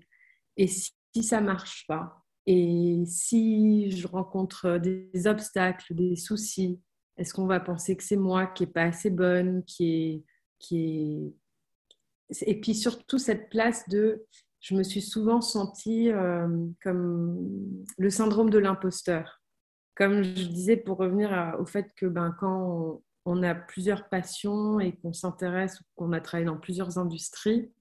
Et 0.56 0.68
si, 0.68 0.94
ça 1.22 1.42
ne 1.42 1.48
marche 1.48 1.86
pas? 1.90 2.24
Et 2.46 3.04
si 3.06 3.92
je 3.92 4.08
rencontre 4.08 4.78
des 4.78 5.28
obstacles, 5.28 5.94
des 5.94 6.16
soucis, 6.16 6.80
est-ce 7.18 7.34
qu'on 7.34 7.48
va 7.48 7.60
penser 7.60 7.98
que 7.98 8.04
c'est 8.04 8.16
moi 8.16 8.48
qui 8.48 8.64
n'est 8.64 8.72
pas 8.72 8.84
assez 8.84 9.10
bonne, 9.10 9.66
qui 9.66 9.92
est, 9.92 10.24
qui 10.58 11.34
est... 12.30 12.46
Et 12.48 12.62
puis 12.62 12.76
surtout 12.76 13.18
cette 13.18 13.50
place 13.50 13.90
de... 13.90 14.26
Je 14.62 14.74
me 14.74 14.84
suis 14.84 15.02
souvent 15.02 15.42
sentie 15.42 16.14
euh, 16.14 16.48
comme 16.82 17.84
le 17.98 18.10
syndrome 18.10 18.50
de 18.50 18.58
l'imposteur. 18.58 19.42
Comme 19.96 20.24
je 20.24 20.48
disais, 20.48 20.78
pour 20.78 20.98
revenir 20.98 21.56
au 21.60 21.66
fait 21.66 21.94
que 21.96 22.06
ben, 22.06 22.36
quand 22.40 23.02
on 23.26 23.44
a 23.44 23.56
plusieurs 23.56 24.10
passions 24.10 24.80
et 24.80 24.96
qu'on 24.98 25.14
s'intéresse 25.14 25.80
ou 25.80 25.84
qu'on 25.96 26.14
a 26.14 26.22
travaillé 26.22 26.46
dans 26.46 26.58
plusieurs 26.58 26.98
industries, 26.98 27.72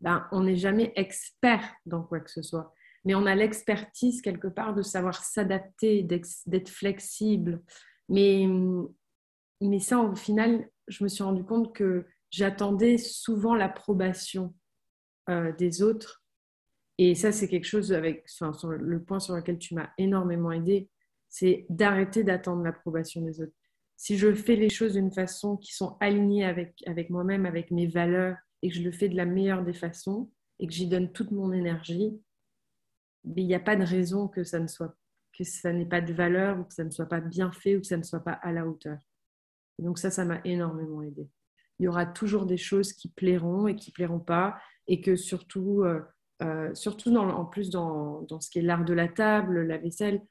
ben, 0.00 0.26
on 0.30 0.44
n'est 0.44 0.56
jamais 0.56 0.92
expert 0.94 1.74
dans 1.86 2.02
quoi 2.02 2.20
que 2.20 2.30
ce 2.30 2.42
soit. 2.42 2.72
Mais 3.04 3.14
on 3.14 3.26
a 3.26 3.34
l'expertise 3.34 4.22
quelque 4.22 4.48
part 4.48 4.74
de 4.74 4.82
savoir 4.82 5.24
s'adapter, 5.24 6.02
d'être 6.02 6.68
flexible. 6.68 7.62
Mais, 8.08 8.46
mais 9.60 9.80
ça, 9.80 9.98
au 10.00 10.14
final, 10.14 10.68
je 10.86 11.02
me 11.02 11.08
suis 11.08 11.24
rendu 11.24 11.44
compte 11.44 11.74
que 11.74 12.06
j'attendais 12.30 12.98
souvent 12.98 13.54
l'approbation 13.54 14.54
euh, 15.28 15.52
des 15.52 15.82
autres. 15.82 16.22
Et 16.98 17.14
ça, 17.14 17.32
c'est 17.32 17.48
quelque 17.48 17.66
chose 17.66 17.92
avec 17.92 18.26
le 18.40 19.02
point 19.02 19.20
sur 19.20 19.34
lequel 19.34 19.58
tu 19.58 19.74
m'as 19.74 19.90
énormément 19.98 20.52
aidé, 20.52 20.88
c'est 21.28 21.66
d'arrêter 21.68 22.24
d'attendre 22.24 22.62
l'approbation 22.62 23.22
des 23.22 23.40
autres. 23.40 23.52
Si 23.96 24.16
je 24.16 24.32
fais 24.32 24.56
les 24.56 24.70
choses 24.70 24.94
d'une 24.94 25.12
façon 25.12 25.56
qui 25.56 25.74
sont 25.74 25.96
alignées 26.00 26.44
avec, 26.44 26.74
avec 26.86 27.10
moi-même, 27.10 27.46
avec 27.46 27.70
mes 27.70 27.86
valeurs, 27.86 28.36
et 28.62 28.70
que 28.70 28.74
je 28.74 28.82
le 28.82 28.92
fais 28.92 29.08
de 29.08 29.16
la 29.16 29.26
meilleure 29.26 29.64
des 29.64 29.72
façons 29.72 30.30
et 30.58 30.66
que 30.66 30.72
j'y 30.72 30.88
donne 30.88 31.12
toute 31.12 31.30
mon 31.30 31.52
énergie, 31.52 32.20
il 33.24 33.46
n'y 33.46 33.54
a 33.54 33.60
pas 33.60 33.76
de 33.76 33.84
raison 33.84 34.28
que 34.28 34.44
ça 34.44 34.58
ne 34.58 34.66
soit 34.66 34.94
que 35.36 35.44
ça 35.44 35.72
n'ait 35.72 35.86
pas 35.86 36.00
de 36.00 36.12
valeur 36.12 36.58
ou 36.58 36.64
que 36.64 36.74
ça 36.74 36.82
ne 36.82 36.90
soit 36.90 37.06
pas 37.06 37.20
bien 37.20 37.52
fait 37.52 37.76
ou 37.76 37.80
que 37.80 37.86
ça 37.86 37.96
ne 37.96 38.02
soit 38.02 38.24
pas 38.24 38.32
à 38.32 38.50
la 38.50 38.66
hauteur. 38.66 38.98
donc 39.78 39.98
ça, 39.98 40.10
ça 40.10 40.24
m'a 40.24 40.40
énormément 40.44 41.02
aidé. 41.02 41.28
Il 41.78 41.84
y 41.84 41.88
aura 41.88 42.06
toujours 42.06 42.44
des 42.44 42.56
choses 42.56 42.92
qui 42.92 43.08
plairont 43.08 43.68
et 43.68 43.76
qui 43.76 43.92
plairont 43.92 44.18
pas 44.18 44.58
et 44.88 45.00
que 45.00 45.14
surtout, 45.14 45.84
euh, 45.84 46.00
euh, 46.42 46.74
surtout 46.74 47.14
en 47.16 47.44
plus 47.44 47.70
dans, 47.70 48.22
dans 48.22 48.40
ce 48.40 48.50
qui 48.50 48.58
est 48.58 48.62
l'art 48.62 48.84
de 48.84 48.94
la 48.94 49.06
table, 49.06 49.62
la 49.62 49.78
vaisselle, 49.78 50.22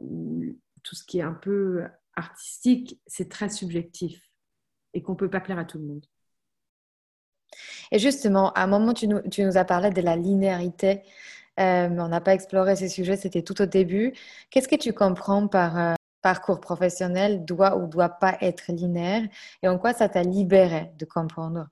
ou 0.00 0.56
tout 0.82 0.94
ce 0.94 1.04
qui 1.04 1.18
est 1.18 1.22
un 1.22 1.34
peu 1.34 1.84
artistique, 2.16 3.00
c'est 3.06 3.28
très 3.28 3.48
subjectif 3.48 4.28
et 4.94 5.02
qu'on 5.02 5.12
ne 5.12 5.16
peut 5.16 5.30
pas 5.30 5.40
plaire 5.40 5.58
à 5.58 5.64
tout 5.64 5.78
le 5.78 5.84
monde. 5.84 6.06
Et 7.90 7.98
justement, 7.98 8.52
à 8.52 8.62
un 8.62 8.66
moment, 8.66 8.94
tu 8.94 9.08
nous, 9.08 9.20
tu 9.28 9.44
nous 9.44 9.56
as 9.56 9.64
parlé 9.64 9.90
de 9.90 10.00
la 10.00 10.16
linéarité, 10.16 11.02
euh, 11.60 11.88
mais 11.88 12.00
on 12.00 12.08
n'a 12.08 12.20
pas 12.20 12.34
exploré 12.34 12.76
ces 12.76 12.88
sujets, 12.88 13.16
c'était 13.16 13.42
tout 13.42 13.60
au 13.60 13.66
début. 13.66 14.14
Qu'est-ce 14.50 14.68
que 14.68 14.76
tu 14.76 14.92
comprends 14.92 15.48
par 15.48 15.78
euh, 15.78 15.94
parcours 16.22 16.60
professionnel 16.60 17.44
doit 17.44 17.76
ou 17.76 17.86
doit 17.86 18.08
pas 18.08 18.38
être 18.40 18.72
linéaire 18.72 19.28
et 19.62 19.68
en 19.68 19.78
quoi 19.78 19.92
ça 19.92 20.08
t'a 20.08 20.22
libéré 20.22 20.92
de 20.98 21.04
comprendre 21.04 21.68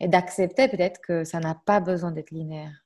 et 0.00 0.08
d'accepter 0.08 0.68
peut-être 0.68 1.00
que 1.00 1.24
ça 1.24 1.38
n'a 1.38 1.54
pas 1.54 1.80
besoin 1.80 2.10
d'être 2.10 2.30
linéaire? 2.30 2.84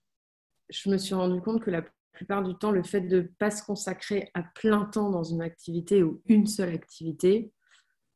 Je 0.68 0.90
me 0.90 0.98
suis 0.98 1.14
rendu 1.14 1.40
compte 1.40 1.62
que 1.62 1.70
la 1.70 1.82
plupart 2.14 2.42
du 2.42 2.54
temps, 2.54 2.70
le 2.70 2.82
fait 2.82 3.02
de 3.02 3.16
ne 3.16 3.26
pas 3.38 3.50
se 3.50 3.62
consacrer 3.62 4.30
à 4.34 4.42
plein 4.42 4.84
temps 4.84 5.10
dans 5.10 5.24
une 5.24 5.42
activité 5.42 6.02
ou 6.02 6.22
une 6.26 6.46
seule 6.46 6.72
activité, 6.72 7.52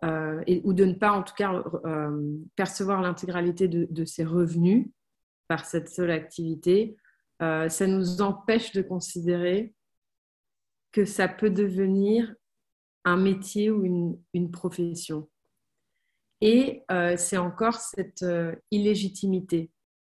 euh, 0.04 0.42
ou 0.62 0.72
de 0.72 0.84
ne 0.84 0.94
pas 0.94 1.10
en 1.10 1.24
tout 1.24 1.34
cas 1.34 1.52
euh, 1.84 2.36
percevoir 2.54 3.02
l'intégralité 3.02 3.66
de, 3.66 4.04
ses 4.04 4.24
revenus 4.24 4.86
par 5.48 5.64
cette 5.64 5.88
seule 5.88 6.12
activité, 6.12 6.96
euh, 7.42 7.68
ça 7.68 7.86
nous 7.86 8.22
empêche 8.22 8.72
de 8.72 8.82
considérer 8.82 9.74
que 10.92 11.04
ça 11.04 11.26
peut 11.26 11.50
devenir 11.50 12.32
un 13.04 13.16
métier 13.16 13.70
ou 13.70 13.84
une, 13.84 14.18
une 14.34 14.50
profession. 14.50 15.28
Et 16.40 16.84
c'est 17.16 17.36
encore 17.36 17.74
cette 17.74 18.24
illégitimité. 18.70 19.72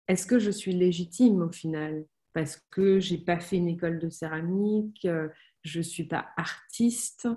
Est-ce 0.10 0.26
que 0.26 0.38
je 0.38 0.52
suis 0.52 0.74
légitime 0.74 1.42
au 1.42 1.52
final? 1.52 2.04
Parce 2.34 2.58
que 2.70 3.00
j'ai 3.00 3.18
pas 3.18 3.40
fait 3.40 3.58
une 3.58 3.68
école 3.68 4.00
de 4.00 4.10
céramique, 4.10 5.08
je 5.64 5.82
suis 5.82 6.06
pas 6.06 6.30
artiste, 6.38 7.28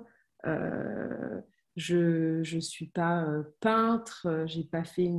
je 1.75 2.55
ne 2.55 2.59
suis 2.59 2.87
pas 2.87 3.23
euh, 3.23 3.43
peintre, 3.59 4.27
euh, 4.27 4.47
j'ai 4.47 4.63
pas 4.63 4.83
fait 4.83 5.09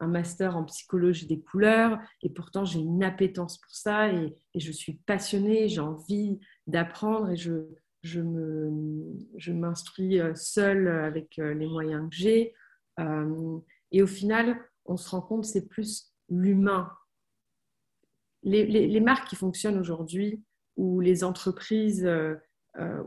un 0.00 0.06
master 0.08 0.56
en 0.56 0.64
psychologie 0.64 1.26
des 1.26 1.40
couleurs 1.40 1.98
et 2.22 2.30
pourtant 2.30 2.64
j'ai 2.64 2.80
une 2.80 3.04
appétence 3.04 3.58
pour 3.58 3.74
ça 3.74 4.12
et, 4.12 4.34
je 4.54 4.72
suis 4.72 4.94
passionnée, 5.06 5.68
j'ai 5.68 5.80
envie 5.80 6.40
d'apprendre 6.66 7.30
et 7.30 7.36
je, 7.36 7.68
je, 8.02 8.20
me, 8.20 8.70
je 9.36 9.52
m'instruis 9.52 10.20
euh, 10.20 10.34
seule 10.34 10.88
avec 10.88 11.36
les 11.36 11.66
moyens 11.66 12.08
que 12.10 12.16
j'ai. 12.16 12.54
et 13.92 14.02
au 14.02 14.06
final, 14.06 14.58
on 14.84 14.96
se 14.96 15.08
rend 15.10 15.22
compte 15.22 15.44
c'est 15.44 15.68
plus 15.68 16.12
l'humain. 16.28 16.90
Les, 18.44 19.00
marques 19.00 19.28
qui 19.28 19.36
fonctionnent 19.36 19.78
aujourd'hui 19.78 20.42
ou 20.76 21.00
les 21.00 21.24
entreprises 21.24 22.08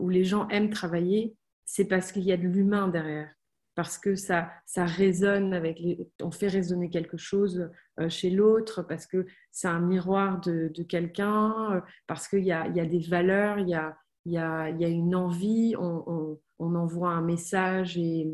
où 0.00 0.08
les 0.08 0.24
gens 0.24 0.48
aiment 0.48 0.70
travailler, 0.70 1.36
c'est 1.68 1.84
parce 1.84 2.12
qu'il 2.12 2.22
y 2.22 2.32
a 2.32 2.38
de 2.38 2.48
l'humain 2.48 2.88
derrière, 2.88 3.30
parce 3.74 3.98
que 3.98 4.14
ça, 4.14 4.50
ça 4.64 4.86
résonne 4.86 5.52
avec 5.52 5.78
les, 5.78 6.10
on 6.22 6.30
fait 6.30 6.48
résonner 6.48 6.88
quelque 6.88 7.18
chose 7.18 7.70
euh, 8.00 8.08
chez 8.08 8.30
l'autre, 8.30 8.82
parce 8.82 9.06
que 9.06 9.26
c'est 9.52 9.68
un 9.68 9.78
miroir 9.78 10.40
de, 10.40 10.72
quelqu'un, 10.82 11.74
euh, 11.74 11.80
parce 12.06 12.26
qu'il 12.26 12.44
y 12.44 12.52
a, 12.52 12.66
y 12.68 12.80
a 12.80 12.86
des 12.86 13.00
valeurs, 13.00 13.58
il 13.58 13.68
y 13.68 13.74
a, 13.74 13.98
y 14.24 14.38
a, 14.38 14.70
y 14.70 14.84
a 14.84 14.88
une 14.88 15.14
envie, 15.14 15.76
on, 15.78 16.38
on, 16.58 16.74
envoie 16.74 17.10
un 17.10 17.22
message 17.22 17.98
et, 17.98 18.26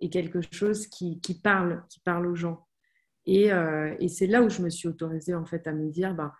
et 0.00 0.10
quelque 0.10 0.42
chose 0.52 0.86
qui, 0.86 1.20
qui, 1.20 1.40
parle, 1.40 1.82
qui 1.88 2.00
parle 2.00 2.26
aux 2.26 2.34
gens. 2.34 2.67
Et, 3.28 3.52
euh, 3.52 3.94
et 4.00 4.08
c'est 4.08 4.26
là 4.26 4.42
où 4.42 4.48
je 4.48 4.62
me 4.62 4.70
suis 4.70 4.88
autorisée 4.88 5.34
en 5.34 5.44
fait 5.44 5.66
à 5.66 5.72
me 5.72 5.90
dire, 5.90 6.14
ben, 6.14 6.32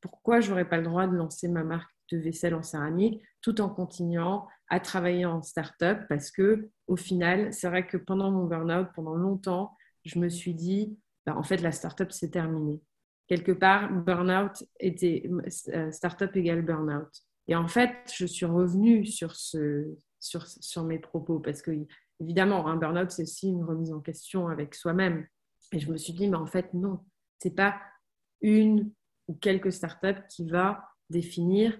pourquoi 0.00 0.40
je 0.40 0.50
n'aurais 0.50 0.68
pas 0.68 0.78
le 0.78 0.82
droit 0.82 1.06
de 1.06 1.14
lancer 1.14 1.46
ma 1.46 1.62
marque 1.62 1.88
de 2.10 2.18
vaisselle 2.18 2.56
en 2.56 2.64
céramique 2.64 3.22
tout 3.40 3.60
en 3.60 3.68
continuant 3.68 4.48
à 4.68 4.80
travailler 4.80 5.24
en 5.24 5.40
start-up? 5.40 6.00
Parce 6.08 6.32
que 6.32 6.68
au 6.88 6.96
final, 6.96 7.52
c'est 7.52 7.68
vrai 7.68 7.86
que 7.86 7.96
pendant 7.96 8.32
mon 8.32 8.44
burn-out, 8.44 8.88
pendant 8.92 9.14
longtemps, 9.14 9.76
je 10.04 10.18
me 10.18 10.28
suis 10.28 10.52
dit, 10.52 10.98
bah, 11.26 11.36
en 11.36 11.44
fait, 11.44 11.58
la 11.58 11.70
start-up, 11.70 12.10
c'est 12.10 12.30
terminé. 12.30 12.82
Quelque 13.28 13.52
part, 13.52 13.88
burn-out 13.92 14.64
était 14.80 15.30
euh, 15.68 15.92
start-up 15.92 16.34
égale 16.34 16.62
burn-out. 16.62 17.08
Et 17.46 17.54
en 17.54 17.68
fait, 17.68 17.94
je 18.12 18.26
suis 18.26 18.46
revenue 18.46 19.06
sur, 19.06 19.36
ce, 19.36 19.94
sur, 20.18 20.44
sur 20.48 20.82
mes 20.82 20.98
propos 20.98 21.38
parce 21.38 21.62
que, 21.62 21.70
évidemment, 22.18 22.66
un 22.66 22.74
burn-out, 22.76 23.12
c'est 23.12 23.22
aussi 23.22 23.48
une 23.48 23.62
remise 23.62 23.92
en 23.92 24.00
question 24.00 24.48
avec 24.48 24.74
soi-même. 24.74 25.24
Et 25.74 25.80
je 25.80 25.90
me 25.90 25.96
suis 25.96 26.12
dit, 26.12 26.28
mais 26.28 26.36
en 26.36 26.46
fait, 26.46 26.72
non, 26.72 27.00
c'est 27.40 27.54
pas 27.54 27.76
une 28.40 28.92
ou 29.26 29.34
quelques 29.34 29.72
startups 29.72 30.22
qui 30.30 30.48
va 30.48 30.84
définir 31.10 31.76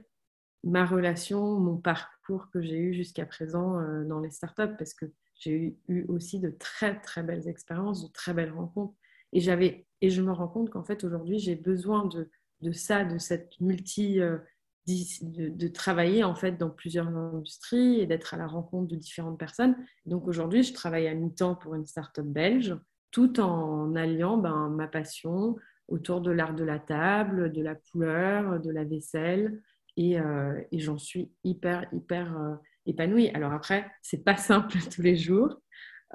ma 0.65 0.85
relation, 0.85 1.61
mon 1.61 1.77
parcours 1.77 2.51
que 2.51 2.61
j'ai 2.61 2.77
eu 2.77 2.93
jusqu'à 2.93 3.25
présent 3.25 3.79
euh, 3.79 4.05
dans 4.05 4.19
les 4.19 4.33
startups, 4.33 4.77
parce 4.77 4.95
que 4.95 5.07
j'ai 5.37 5.77
eu 5.89 6.05
aussi 6.09 6.41
de 6.41 6.51
très 6.51 7.01
très 7.01 7.23
belles 7.23 7.47
expériences, 7.47 8.03
de 8.03 8.13
très 8.13 8.35
belles 8.35 8.53
rencontres. 8.53 8.95
Et, 9.33 9.87
et 10.01 10.11
je 10.11 10.23
me 10.23 10.33
rends 10.33 10.49
compte 10.49 10.71
qu'en 10.71 10.85
fait 10.85 11.05
aujourd'hui 11.05 11.39
j'ai 11.39 11.55
besoin 11.55 12.07
de, 12.07 12.31
de, 12.63 12.73
ça, 12.73 13.05
de 13.05 13.19
cette 13.19 13.61
multi, 13.61 14.21
euh, 14.21 14.39
de, 14.87 15.49
de, 15.51 15.69
travailler 15.69 16.25
en 16.25 16.35
fait 16.35 16.53
dans 16.53 16.71
plusieurs 16.71 17.09
industries 17.09 18.01
et 18.01 18.07
d'être 18.07 18.35
à 18.35 18.39
la 18.39 18.47
rencontre 18.47 18.89
de 18.89 18.97
différentes 18.97 19.39
personnes. 19.39 19.77
Donc 20.07 20.27
aujourd'hui 20.27 20.63
je 20.63 20.73
travaille 20.73 21.09
à 21.09 21.15
mi-temps 21.15 21.57
pour 21.57 21.75
une 21.75 21.87
startup 21.87 22.25
belge, 22.25 22.77
tout 23.15 23.39
en 23.39 23.95
alliant 23.95 24.37
ben, 24.37 24.69
ma 24.71 24.89
passion 24.89 25.55
autour 25.87 26.21
de 26.21 26.33
l'art 26.33 26.53
de 26.53 26.65
la 26.65 26.81
table, 26.81 27.53
de 27.53 27.63
la 27.63 27.77
couleur, 27.77 28.59
de 28.59 28.73
la 28.73 28.83
vaisselle, 28.83 29.61
euh, 30.01 30.61
et, 30.73 30.81
j'en 30.81 30.99
suis 30.99 31.31
hyper, 31.45 31.87
hyper 31.93 32.37
euh, 32.37 32.55
épanouie. 32.87 33.29
Alors 33.29 33.53
après, 33.53 33.87
c'est 34.03 34.25
pas 34.25 34.37
simple 34.37 34.79
tous 34.93 35.01
les 35.01 35.15
jours. 35.15 35.61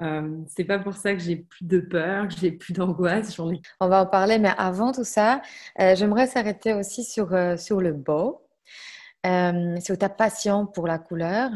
Euh, 0.02 0.36
c'est 0.46 0.64
pas 0.64 0.78
pour 0.78 0.92
ça 0.92 1.14
que 1.14 1.20
j'ai 1.20 1.36
plus 1.36 1.64
de 1.64 1.80
peur, 1.80 2.28
que 2.28 2.34
j'ai 2.34 2.52
plus 2.52 2.74
d'angoisse. 2.74 3.38
Ai... 3.38 3.62
On 3.80 3.88
va 3.88 4.02
en 4.02 4.06
parler, 4.06 4.38
mais 4.38 4.52
avant 4.58 4.92
tout 4.92 5.04
ça, 5.04 5.40
euh, 5.80 5.94
j'aimerais 5.96 6.26
s'arrêter 6.26 6.74
aussi 6.74 7.02
sur, 7.02 7.34
sur 7.58 7.80
le 7.80 7.94
beau, 7.94 8.42
sur 9.24 9.98
ta 9.98 10.08
passion 10.08 10.66
pour 10.66 10.86
la 10.86 10.98
couleur. 10.98 11.50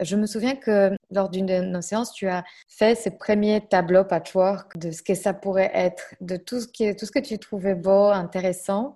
Je 0.00 0.16
me 0.16 0.26
souviens 0.26 0.56
que 0.56 0.94
lors 1.10 1.28
d'une 1.30 1.46
de 1.46 1.60
nos 1.60 1.80
séances, 1.80 2.12
tu 2.12 2.28
as 2.28 2.44
fait 2.68 2.94
ce 2.94 3.08
premier 3.08 3.66
tableau 3.66 4.04
patchwork 4.04 4.76
de 4.76 4.90
ce 4.90 5.02
que 5.02 5.14
ça 5.14 5.32
pourrait 5.32 5.70
être, 5.72 6.14
de 6.20 6.36
tout 6.36 6.60
ce, 6.60 6.68
qui, 6.68 6.94
tout 6.94 7.06
ce 7.06 7.12
que 7.12 7.18
tu 7.18 7.38
trouvais 7.38 7.74
beau, 7.74 8.08
intéressant. 8.08 8.94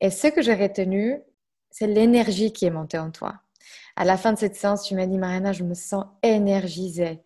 Et 0.00 0.10
ce 0.10 0.28
que 0.28 0.42
j'ai 0.42 0.54
retenu, 0.54 1.20
c'est 1.70 1.86
l'énergie 1.86 2.52
qui 2.52 2.66
est 2.66 2.70
montée 2.70 2.98
en 2.98 3.10
toi. 3.10 3.40
À 3.96 4.04
la 4.04 4.16
fin 4.16 4.32
de 4.32 4.38
cette 4.38 4.56
séance, 4.56 4.84
tu 4.84 4.94
m'as 4.94 5.06
dit, 5.06 5.18
Mariana, 5.18 5.52
je 5.52 5.64
me 5.64 5.74
sens 5.74 6.04
énergisée. 6.22 7.22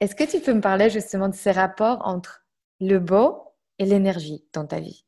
Est-ce 0.00 0.14
que 0.14 0.24
tu 0.24 0.40
peux 0.40 0.52
me 0.52 0.60
parler 0.60 0.90
justement 0.90 1.28
de 1.28 1.34
ces 1.34 1.52
rapports 1.52 2.00
entre 2.04 2.46
le 2.80 2.98
beau 2.98 3.42
et 3.78 3.84
l'énergie 3.84 4.44
dans 4.52 4.66
ta 4.66 4.80
vie? 4.80 5.04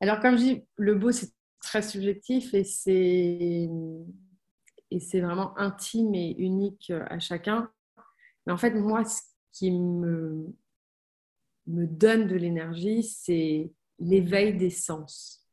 Alors, 0.00 0.20
comme 0.20 0.36
je 0.36 0.42
dis, 0.42 0.64
le 0.76 0.94
beau, 0.94 1.12
c'est 1.12 1.30
très 1.60 1.82
subjectif 1.82 2.54
et 2.54 2.64
c'est, 2.64 3.68
et 4.90 5.00
c'est 5.00 5.20
vraiment 5.20 5.56
intime 5.58 6.14
et 6.14 6.34
unique 6.38 6.90
à 6.90 7.18
chacun. 7.18 7.70
Mais 8.46 8.52
en 8.52 8.56
fait, 8.56 8.72
moi, 8.72 9.04
ce 9.04 9.20
qui 9.52 9.70
me, 9.70 10.54
me 11.66 11.86
donne 11.86 12.26
de 12.26 12.36
l'énergie, 12.36 13.02
c'est 13.02 13.72
l'éveil 13.98 14.56
des 14.56 14.70
sens. 14.70 15.46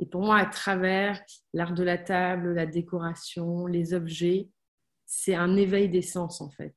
Et 0.00 0.06
pour 0.06 0.22
moi, 0.22 0.38
à 0.38 0.46
travers 0.46 1.22
l'art 1.52 1.74
de 1.74 1.84
la 1.84 1.98
table, 1.98 2.54
la 2.54 2.66
décoration, 2.66 3.66
les 3.66 3.94
objets, 3.94 4.50
c'est 5.06 5.34
un 5.34 5.56
éveil 5.56 5.88
des 5.88 6.02
sens 6.02 6.40
en 6.40 6.50
fait. 6.50 6.74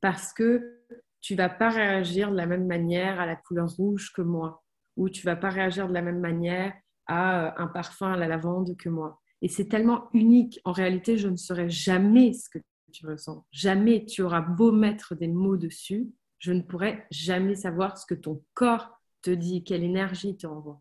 Parce 0.00 0.32
que 0.32 0.80
tu 1.20 1.34
vas 1.34 1.48
pas 1.48 1.70
réagir 1.70 2.30
de 2.30 2.36
la 2.36 2.46
même 2.46 2.66
manière 2.66 3.20
à 3.20 3.26
la 3.26 3.36
couleur 3.36 3.68
rouge 3.68 4.12
que 4.12 4.22
moi, 4.22 4.62
ou 4.96 5.08
tu 5.08 5.24
vas 5.26 5.36
pas 5.36 5.50
réagir 5.50 5.88
de 5.88 5.92
la 5.92 6.02
même 6.02 6.20
manière 6.20 6.72
à 7.06 7.46
euh, 7.46 7.50
un 7.56 7.66
parfum 7.66 8.12
à 8.12 8.16
la 8.16 8.28
lavande 8.28 8.76
que 8.76 8.88
moi. 8.88 9.19
Et 9.42 9.48
c'est 9.48 9.68
tellement 9.68 10.08
unique. 10.12 10.60
En 10.64 10.72
réalité, 10.72 11.16
je 11.16 11.28
ne 11.28 11.36
saurais 11.36 11.70
jamais 11.70 12.32
ce 12.32 12.48
que 12.48 12.58
tu 12.92 13.06
ressens. 13.06 13.46
Jamais 13.52 14.04
tu 14.04 14.22
auras 14.22 14.40
beau 14.40 14.72
mettre 14.72 15.14
des 15.14 15.28
mots 15.28 15.56
dessus, 15.56 16.10
je 16.38 16.52
ne 16.52 16.62
pourrais 16.62 17.06
jamais 17.10 17.54
savoir 17.54 17.98
ce 17.98 18.06
que 18.06 18.14
ton 18.14 18.42
corps 18.54 18.90
te 19.22 19.30
dit, 19.30 19.62
quelle 19.62 19.84
énergie 19.84 20.36
te 20.36 20.46
envoie. 20.46 20.80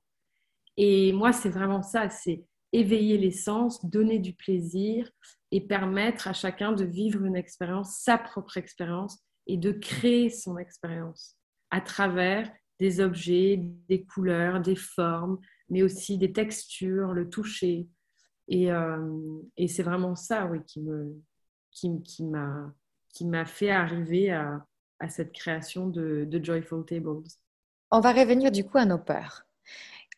Et 0.78 1.12
moi, 1.12 1.34
c'est 1.34 1.50
vraiment 1.50 1.82
ça, 1.82 2.10
c'est 2.10 2.45
éveiller 2.72 3.17
les 3.17 3.32
sens, 3.32 3.86
donner 3.86 4.19
du 4.19 4.34
plaisir 4.34 5.10
et 5.52 5.62
permettre 5.62 6.28
à 6.28 6.34
chacun 6.34 6.72
de 6.72 6.86
vivre 6.86 7.26
une 7.26 7.36
expérience, 7.36 7.98
sa 8.00 8.17
propre 8.17 8.58
expérience, 8.58 9.19
et 9.48 9.58
de 9.58 9.72
créer 9.72 10.30
son 10.30 10.58
expérience 10.60 11.36
à 11.72 11.82
travers 11.82 12.52
des 12.80 13.02
objets, 13.02 13.60
des 13.89 14.06
couleurs, 14.06 14.62
des 14.62 14.76
formes, 14.76 15.39
mais 15.69 15.82
aussi 15.82 16.17
des 16.17 16.32
textures, 16.32 17.13
le 17.13 17.30
toucher. 17.30 17.88
Et, 18.49 18.71
euh, 18.71 19.41
et 19.57 19.67
c'est 19.67 19.83
vraiment 19.83 20.15
ça, 20.15 20.47
oui, 20.47 20.59
qui 20.65 20.81
me, 20.81 21.15
qui, 21.71 22.01
qui 22.01 22.25
m'a, 22.25 22.73
qui 23.09 23.25
m'a 23.25 23.45
fait 23.45 23.69
arriver 23.69 24.31
à, 24.31 24.65
cette 25.07 25.31
création 25.31 25.88
de, 25.88 26.25
de, 26.25 26.43
Joyful 26.43 26.85
Tables. 26.85 27.23
On 27.89 28.01
va 28.01 28.12
revenir 28.12 28.51
du 28.51 28.65
coup 28.65 28.77
à 28.77 28.85
nos 28.85 28.97
peurs, 28.97 29.45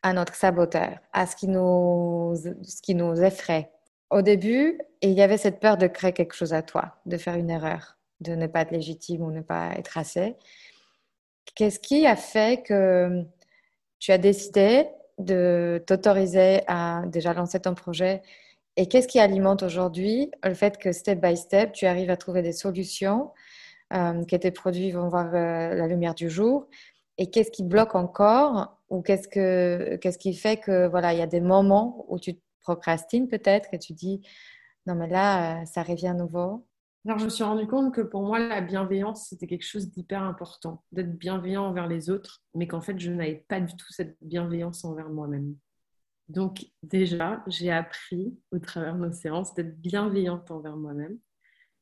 à 0.02 0.12
notre 0.12 0.34
saboteur, 0.34 0.98
à 1.14 1.28
ce 1.28 1.36
qui 1.36 1.48
nous, 1.48 2.34
ce 2.36 2.82
qui 2.82 2.96
nous 2.96 3.22
effraie. 3.22 3.72
Au 4.10 4.24
début, 4.24 4.82
il 5.02 5.12
y 5.12 5.22
avait 5.22 5.38
cette 5.38 5.60
peur 5.60 5.78
de 5.78 5.86
créer 5.88 6.14
quelque 6.14 6.34
chose 6.34 6.54
à 6.54 6.64
toi, 6.64 6.96
de 7.06 7.18
faire 7.18 7.36
une 7.36 7.52
erreur, 7.52 7.98
de 8.22 8.34
ne 8.34 8.48
pas 8.48 8.62
être 8.62 8.72
légitime 8.72 9.22
ou 9.22 9.32
ne 9.32 9.42
pas 9.42 9.74
être 9.76 9.98
assez. 9.98 10.36
Qu'est-ce 11.54 11.80
qui 11.80 12.08
a 12.08 12.16
fait 12.16 12.64
que 12.64 13.24
tu 14.00 14.12
as 14.12 14.18
décidé 14.18 14.88
de 15.22 15.84
t'autoriser 15.88 16.62
à 16.68 17.04
déjà 17.08 17.34
lancer 17.34 17.60
ton 17.60 17.76
projet? 17.76 18.22
Et 18.78 18.88
qu'est-ce 18.88 19.08
qui 19.08 19.20
alimente 19.20 19.64
aujourd'hui 19.64 20.32
le 20.44 20.54
fait 20.54 20.78
que 20.78 20.92
step 20.92 21.22
by 21.22 21.38
step, 21.38 21.74
tu 21.74 21.86
arrives 21.86 22.10
à 22.10 22.18
trouver 22.18 22.42
des 22.42 22.54
solutions, 22.54 23.32
euh, 23.94 24.24
que 24.26 24.36
tes 24.38 24.52
produits 24.52 24.92
vont 24.92 25.10
voir 25.10 25.28
euh, 25.36 25.76
la 25.76 25.88
lumière 25.88 26.16
du 26.16 26.30
jour? 26.30 26.68
Et 27.18 27.30
qu'est-ce 27.30 27.52
qui 27.52 27.64
bloque 27.64 27.96
encore 27.96 28.78
ou 28.90 29.02
qu'est-ce, 29.02 29.28
que, 29.28 29.98
qu'est-ce 29.98 30.18
qui 30.18 30.34
fait 30.34 30.58
que 30.58 30.88
voilà, 30.88 31.14
il 31.14 31.20
y 31.20 31.22
a 31.22 31.28
des 31.28 31.42
moments 31.42 32.06
où 32.10 32.20
tu 32.20 32.36
procrastines 32.62 33.28
peut-être 33.28 33.70
et 33.74 33.80
tu 33.80 33.94
dis 33.94 34.22
non 34.88 34.96
mais 34.96 35.08
là, 35.08 35.62
euh, 35.62 35.66
ça 35.66 35.84
revient 35.84 36.08
à 36.10 36.14
nouveau? 36.14 36.66
Alors, 37.06 37.18
je 37.18 37.26
me 37.26 37.30
suis 37.30 37.44
rendu 37.44 37.66
compte 37.66 37.94
que 37.96 38.02
pour 38.02 38.22
moi, 38.22 38.38
la 38.38 38.62
bienveillance, 38.62 39.28
c'était 39.28 39.48
quelque 39.48 39.66
chose 39.66 39.90
d'hyper 39.90 40.22
important, 40.22 40.84
d'être 40.92 41.18
bienveillant 41.18 41.66
envers 41.66 41.88
les 41.88 42.12
autres, 42.12 42.44
mais 42.54 42.68
qu'en 42.68 42.82
fait, 42.82 43.00
je 43.00 43.10
n'avais 43.12 43.44
pas 43.48 43.60
du 43.60 43.76
tout 43.76 43.92
cette 43.92 44.18
bienveillance 44.22 44.86
envers 44.86 45.10
moi-même. 45.10 45.56
Donc, 46.30 46.64
déjà, 46.84 47.44
j'ai 47.48 47.72
appris 47.72 48.38
au 48.52 48.60
travers 48.60 48.96
de 48.96 49.00
nos 49.08 49.12
séances 49.12 49.56
d'être 49.56 49.82
bienveillante 49.82 50.52
envers 50.52 50.78
moi-même, 50.78 51.18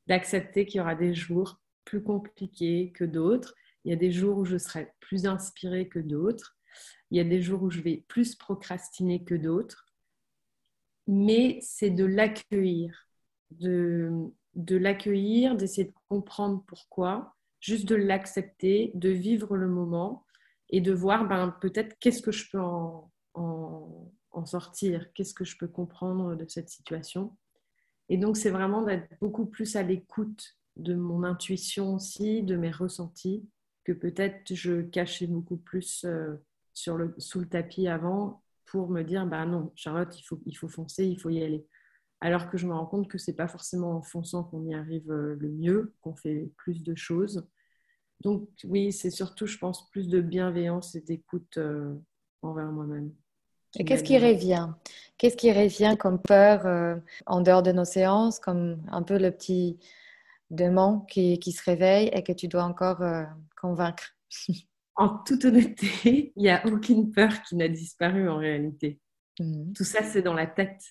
d'accepter 0.06 0.64
qu'il 0.64 0.78
y 0.78 0.80
aura 0.80 0.94
des 0.94 1.14
jours 1.14 1.60
plus 1.84 2.02
compliqués 2.02 2.90
que 2.92 3.04
d'autres. 3.04 3.54
Il 3.84 3.90
y 3.90 3.92
a 3.92 3.96
des 3.96 4.12
jours 4.12 4.38
où 4.38 4.46
je 4.46 4.56
serai 4.56 4.90
plus 5.00 5.26
inspirée 5.26 5.88
que 5.88 5.98
d'autres. 5.98 6.56
Il 7.10 7.18
y 7.18 7.20
a 7.20 7.24
des 7.24 7.42
jours 7.42 7.62
où 7.62 7.70
je 7.70 7.82
vais 7.82 8.04
plus 8.08 8.34
procrastiner 8.36 9.22
que 9.22 9.34
d'autres. 9.34 9.86
Mais 11.06 11.58
c'est 11.62 11.90
de 11.90 12.04
l'accueillir, 12.04 13.06
de 13.50 14.32
de 14.54 14.76
l'accueillir, 14.76 15.56
d'essayer 15.56 15.88
de 15.88 15.94
comprendre 16.08 16.64
pourquoi, 16.66 17.34
juste 17.60 17.86
de 17.86 17.94
l'accepter, 17.94 18.90
de 18.94 19.10
vivre 19.10 19.56
le 19.56 19.68
moment 19.68 20.24
et 20.70 20.80
de 20.80 20.92
voir 20.92 21.28
ben, 21.28 21.54
peut-être 21.60 21.98
qu'est-ce 21.98 22.22
que 22.22 22.32
je 22.32 22.50
peux 22.50 22.60
en, 22.60 23.10
sortir, 24.46 25.12
qu'est-ce 25.12 25.34
que 25.34 25.44
je 25.44 25.58
peux 25.58 25.68
comprendre 25.68 26.34
de 26.34 26.46
cette 26.48 26.70
situation. 26.70 27.36
Et 28.08 28.16
donc, 28.16 28.36
c'est 28.36 28.50
vraiment 28.50 28.82
d'être 28.82 29.06
beaucoup 29.20 29.44
plus 29.44 29.76
à 29.76 29.82
l'écoute 29.82 30.56
de 30.76 30.94
mon 30.94 31.24
intuition 31.24 31.94
aussi, 31.94 32.42
de 32.42 32.56
mes 32.56 32.70
ressentis, 32.70 33.46
que 33.84 33.92
peut-être 33.92 34.54
je 34.54 34.80
cachais 34.80 35.26
beaucoup 35.26 35.58
plus 35.58 36.04
euh, 36.04 36.36
sur 36.72 36.96
le, 36.96 37.14
sous 37.18 37.40
le 37.40 37.48
tapis 37.48 37.86
avant 37.86 38.42
pour 38.66 38.88
me 38.88 39.02
dire, 39.02 39.26
bah 39.26 39.44
non, 39.44 39.72
Charlotte, 39.74 40.16
il 40.18 40.22
faut, 40.22 40.40
il 40.46 40.56
faut 40.56 40.68
foncer, 40.68 41.04
il 41.04 41.20
faut 41.20 41.28
y 41.28 41.42
aller 41.42 41.66
alors 42.20 42.50
que 42.50 42.58
je 42.58 42.66
me 42.66 42.74
rends 42.74 42.86
compte 42.86 43.08
que 43.08 43.18
c'est 43.18 43.34
pas 43.34 43.48
forcément 43.48 43.96
en 43.96 44.02
fonçant 44.02 44.44
qu'on 44.44 44.64
y 44.66 44.74
arrive 44.74 45.10
euh, 45.10 45.36
le 45.38 45.48
mieux, 45.48 45.94
qu'on 46.02 46.14
fait 46.14 46.50
plus 46.56 46.82
de 46.82 46.94
choses. 46.94 47.46
Donc 48.20 48.48
oui, 48.64 48.92
c'est 48.92 49.10
surtout, 49.10 49.46
je 49.46 49.56
pense, 49.56 49.88
plus 49.90 50.08
de 50.08 50.20
bienveillance 50.20 50.94
et 50.94 51.00
d'écoute 51.00 51.56
euh, 51.56 51.94
envers 52.42 52.70
moi-même. 52.70 53.12
Et 53.78 53.84
qu'est-ce 53.84 54.04
qui 54.04 54.18
revient? 54.18 54.68
Qu'est-ce 55.16 55.36
qui 55.36 55.52
revient 55.52 55.96
comme 55.98 56.20
peur 56.20 56.66
euh, 56.66 56.96
en 57.26 57.40
dehors 57.40 57.62
de 57.62 57.72
nos 57.72 57.84
séances, 57.84 58.38
comme 58.38 58.82
un 58.90 59.02
peu 59.02 59.18
le 59.18 59.30
petit 59.30 59.78
démon 60.50 61.00
qui, 61.00 61.38
qui 61.38 61.52
se 61.52 61.62
réveille 61.62 62.10
et 62.12 62.22
que 62.22 62.32
tu 62.32 62.48
dois 62.48 62.64
encore 62.64 63.02
convaincre? 63.58 64.16
En 64.96 65.18
toute 65.24 65.44
honnêteté, 65.44 66.32
il 66.36 66.42
n'y 66.42 66.50
a 66.50 66.66
aucune 66.66 67.12
peur 67.12 67.30
qui 67.42 67.56
n'a 67.56 67.68
disparu 67.68 68.28
en 68.28 68.36
réalité. 68.36 69.00
Mmh. 69.38 69.72
Tout 69.72 69.84
ça, 69.84 70.02
c'est 70.02 70.20
dans 70.20 70.34
la 70.34 70.46
tête. 70.46 70.82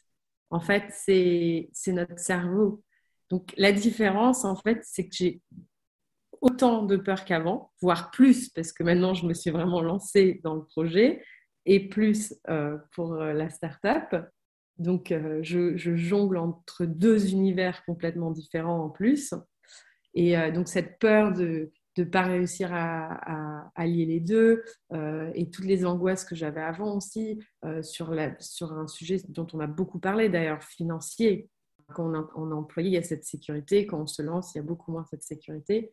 En 0.49 0.59
fait, 0.59 0.85
c'est 0.91 1.69
notre 1.87 2.19
cerveau. 2.19 2.83
Donc, 3.29 3.53
la 3.57 3.71
différence, 3.71 4.45
en 4.45 4.55
fait, 4.55 4.79
c'est 4.83 5.07
que 5.07 5.15
j'ai 5.15 5.41
autant 6.41 6.83
de 6.83 6.97
peur 6.97 7.25
qu'avant, 7.25 7.71
voire 7.81 8.11
plus, 8.11 8.49
parce 8.49 8.71
que 8.71 8.83
maintenant, 8.83 9.13
je 9.13 9.25
me 9.25 9.33
suis 9.33 9.51
vraiment 9.51 9.81
lancée 9.81 10.39
dans 10.43 10.55
le 10.55 10.63
projet, 10.63 11.23
et 11.65 11.87
plus 11.87 12.33
euh, 12.49 12.77
pour 12.91 13.13
euh, 13.13 13.33
la 13.33 13.49
start-up. 13.49 14.25
Donc, 14.77 15.11
euh, 15.11 15.39
je, 15.43 15.75
jongle 15.95 16.37
entre 16.37 16.85
deux 16.85 17.31
univers 17.31 17.83
complètement 17.85 18.31
différents 18.31 18.85
en 18.85 18.89
plus. 18.89 19.33
Et 20.15 20.35
donc, 20.51 20.67
cette 20.67 20.97
peur 20.97 21.33
de 21.33 21.71
ne 22.03 22.09
pas 22.09 22.23
réussir 22.23 22.69
à, 22.73 23.71
lier 23.77 24.05
les 24.05 24.19
deux 24.19 24.63
euh, 24.93 25.31
et 25.33 25.49
toutes 25.49 25.65
les 25.65 25.85
angoisses 25.85 26.25
que 26.25 26.35
j'avais 26.35 26.61
avant 26.61 26.95
aussi 26.97 27.39
euh, 27.65 27.81
sur, 27.81 28.13
sur 28.39 28.73
un 28.73 28.87
sujet 28.87 29.21
dont 29.29 29.47
on 29.53 29.59
a 29.59 29.67
beaucoup 29.67 29.99
parlé 29.99 30.29
d'ailleurs, 30.29 30.63
financier. 30.63 31.49
Quand 31.93 32.11
on, 32.35 32.51
est 32.51 32.53
employé, 32.53 32.89
il 32.89 32.93
y 32.93 32.97
a 32.97 33.03
cette 33.03 33.23
sécurité. 33.23 33.87
Quand 33.87 34.01
on 34.01 34.07
se 34.07 34.21
lance, 34.21 34.53
il 34.53 34.59
y 34.59 34.61
a 34.61 34.63
beaucoup 34.63 34.91
moins 34.91 35.05
cette 35.05 35.23
sécurité. 35.23 35.91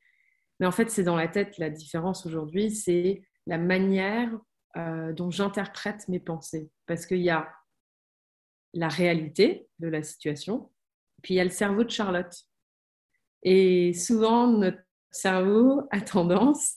Mais 0.61 0.67
en 0.67 0.73
fait, 0.73 0.91
c'est 0.91 1.05
dans 1.05 1.17
la 1.17 1.29
tête 1.29 1.59
la 1.59 1.71
différence 1.71 2.27
aujourd'hui, 2.27 2.71
c'est 2.71 3.23
la 3.47 3.59
manière 3.59 4.31
euh, 4.77 5.13
dont 5.13 5.31
j'interprète 5.31 6.09
mes 6.09 6.21
pensées. 6.21 6.71
Parce 6.87 7.07
qu'il 7.07 7.23
y 7.23 7.31
a 7.31 7.51
la 8.75 8.89
réalité 8.89 9.69
de 9.79 9.89
la 9.89 10.03
situation, 10.03 10.71
puis 11.23 11.35
il 11.35 11.37
y 11.39 11.41
a 11.41 11.45
le 11.45 11.51
cerveau 11.51 11.83
de 11.83 11.91
Charlotte. 11.91 12.35
Et 13.43 13.95
souvent, 13.95 14.49
notre 14.49 14.86
cerveau 15.17 15.83
a 15.91 16.01
tendance 16.01 16.77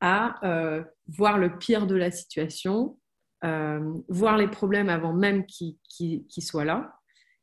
à 0.00 0.44
euh, 0.44 0.82
voir 1.06 1.38
le 1.38 1.58
pire 1.58 1.86
de 1.86 1.94
la 1.94 2.10
situation, 2.10 2.98
euh, 3.44 3.94
voir 4.08 4.36
les 4.36 4.48
problèmes 4.48 4.88
avant 4.88 5.12
même 5.12 5.46
qu'ils 5.46 6.26
soient 6.40 6.64
là. 6.64 6.94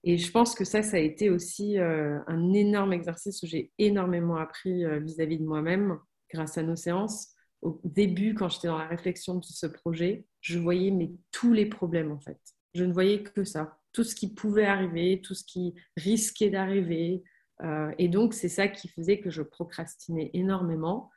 Et 0.03 0.17
je 0.17 0.31
pense 0.31 0.55
que 0.55 0.65
ça, 0.65 0.81
ça 0.81 0.97
a 0.97 0.99
été 0.99 1.29
aussi 1.29 1.77
euh, 1.77 2.19
un 2.27 2.53
énorme 2.53 2.93
exercice 2.93 3.43
où 3.43 3.47
j'ai 3.47 3.71
énormément 3.77 4.37
appris 4.37 4.85
vis-à-vis 5.01 5.39
de 5.39 5.45
moi-même 5.45 5.97
grâce 6.33 6.57
à 6.57 6.63
nos 6.63 6.75
séances. 6.75 7.33
Au 7.61 7.81
début, 7.83 8.33
quand 8.33 8.49
j'étais 8.49 8.67
dans 8.67 8.77
la 8.77 8.87
réflexion 8.87 9.35
de 9.35 9.43
ce 9.43 9.65
projet, 9.65 10.25
je 10.41 10.59
voyais 10.59 10.91
mais, 10.91 11.11
tous 11.31 11.51
les 11.51 11.65
problèmes 11.65 12.11
en 12.11 12.19
fait. 12.19 12.39
Je 12.73 12.83
ne 12.83 12.93
voyais 12.93 13.23
que 13.23 13.43
ça. 13.43 13.77
Tout 13.91 14.03
ce 14.03 14.15
qui 14.15 14.33
pouvait 14.33 14.65
arriver, 14.65 15.21
tout 15.21 15.33
ce 15.33 15.43
qui 15.43 15.73
risquait 15.97 16.49
d'arriver, 16.49 17.23
euh, 17.63 17.91
et 17.97 18.07
donc, 18.07 18.33
c'est 18.33 18.49
ça 18.49 18.67
qui 18.67 18.87
faisait 18.87 19.19
que 19.19 19.29
je 19.29 19.41
procrastinais 19.41 20.31
énormément 20.33 21.09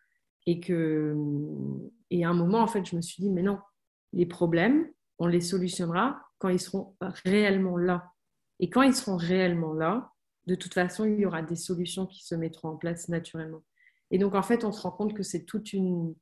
et 0.46 0.61
que, 0.61 1.16
et 2.11 2.24
à 2.24 2.31
un 2.31 2.35
moment, 2.35 2.61
en 2.61 2.66
fait, 2.66 2.85
je 2.85 2.96
me 2.96 3.00
suis 3.00 3.22
dit, 3.22 3.31
mais 3.31 3.42
non, 3.42 3.59
les 4.12 4.26
problèmes, 4.26 4.88
on 5.18 5.26
les 5.26 5.40
solutionnera 5.40 6.20
quand 6.38 6.48
ils 6.48 6.61
seront 6.61 6.96
réellement 7.00 7.76
là. 7.76 8.12
Et 8.59 8.70
quand 8.70 8.83
ils 8.83 8.94
seront 8.94 9.16
réellement 9.16 9.72
là, 9.72 10.11
de 10.46 10.57
toute 10.57 10.74
façon, 10.74 11.05
il 11.05 11.20
y 11.20 11.26
aura 11.26 11.42
des 11.42 11.57
solutions 11.57 12.07
qui 12.07 12.24
se 12.24 12.35
mettront 12.35 12.70
en 12.70 12.76
place 12.76 13.09
naturellement. 13.09 13.62
Et 14.11 14.18
donc, 14.18 14.35
en 14.35 14.42
fait, 14.42 14.64
on 14.64 14.72
se 14.72 14.83
rend 14.83 14.90
compte 14.90 15.14
que 15.14 15.22
c'est 15.22 15.44
toute 15.44 15.72
une... 15.72 16.14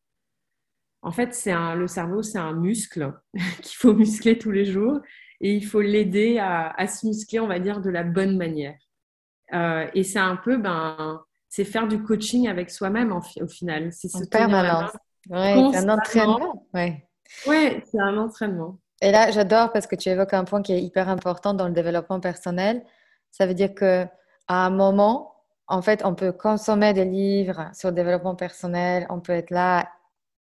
En 1.02 1.12
fait, 1.12 1.33
c'est 1.33 1.52
un... 1.52 1.74
le 1.74 1.87
cerveau, 1.87 2.22
c'est 2.22 2.38
un 2.38 2.52
muscle 2.52 3.18
qu'il 3.62 3.76
faut 3.76 3.94
muscler 3.94 4.38
tous 4.38 4.50
les 4.50 4.66
jours 4.66 5.00
et 5.40 5.54
il 5.54 5.64
faut 5.64 5.80
l'aider 5.80 6.37
à, 6.38 6.70
à 6.72 6.87
se 6.87 7.06
muscler, 7.06 7.40
on 7.40 7.46
va 7.46 7.59
dire, 7.59 7.80
de 7.80 7.88
la 7.88 8.04
bonne 8.04 8.37
manière. 8.37 8.78
Euh, 9.52 9.86
et 9.94 10.04
c'est 10.04 10.18
un 10.18 10.36
peu, 10.36 10.56
ben, 10.56 11.22
c'est 11.48 11.64
faire 11.64 11.88
du 11.88 12.02
coaching 12.02 12.48
avec 12.48 12.70
soi-même 12.70 13.12
au 13.12 13.48
final. 13.48 13.92
C'est 13.92 14.14
en 14.14 14.24
permanence. 14.30 14.92
Ouais, 15.28 15.54
c'est 15.72 15.78
un 15.78 15.88
entraînement. 15.88 16.66
Ouais. 16.72 17.06
ouais 17.46 17.84
c'est 17.90 18.00
un 18.00 18.16
entraînement. 18.16 18.78
Et 19.02 19.10
là, 19.10 19.30
j'adore 19.30 19.72
parce 19.72 19.86
que 19.86 19.96
tu 19.96 20.08
évoques 20.08 20.34
un 20.34 20.44
point 20.44 20.62
qui 20.62 20.72
est 20.72 20.82
hyper 20.82 21.08
important 21.08 21.54
dans 21.54 21.66
le 21.66 21.72
développement 21.72 22.20
personnel. 22.20 22.84
Ça 23.30 23.46
veut 23.46 23.54
dire 23.54 23.74
que 23.74 24.06
à 24.48 24.66
un 24.66 24.70
moment, 24.70 25.34
en 25.68 25.82
fait, 25.82 26.04
on 26.04 26.14
peut 26.14 26.32
consommer 26.32 26.92
des 26.92 27.04
livres 27.04 27.70
sur 27.72 27.90
le 27.90 27.94
développement 27.94 28.34
personnel, 28.34 29.06
on 29.08 29.20
peut 29.20 29.32
être 29.32 29.50
là, 29.50 29.88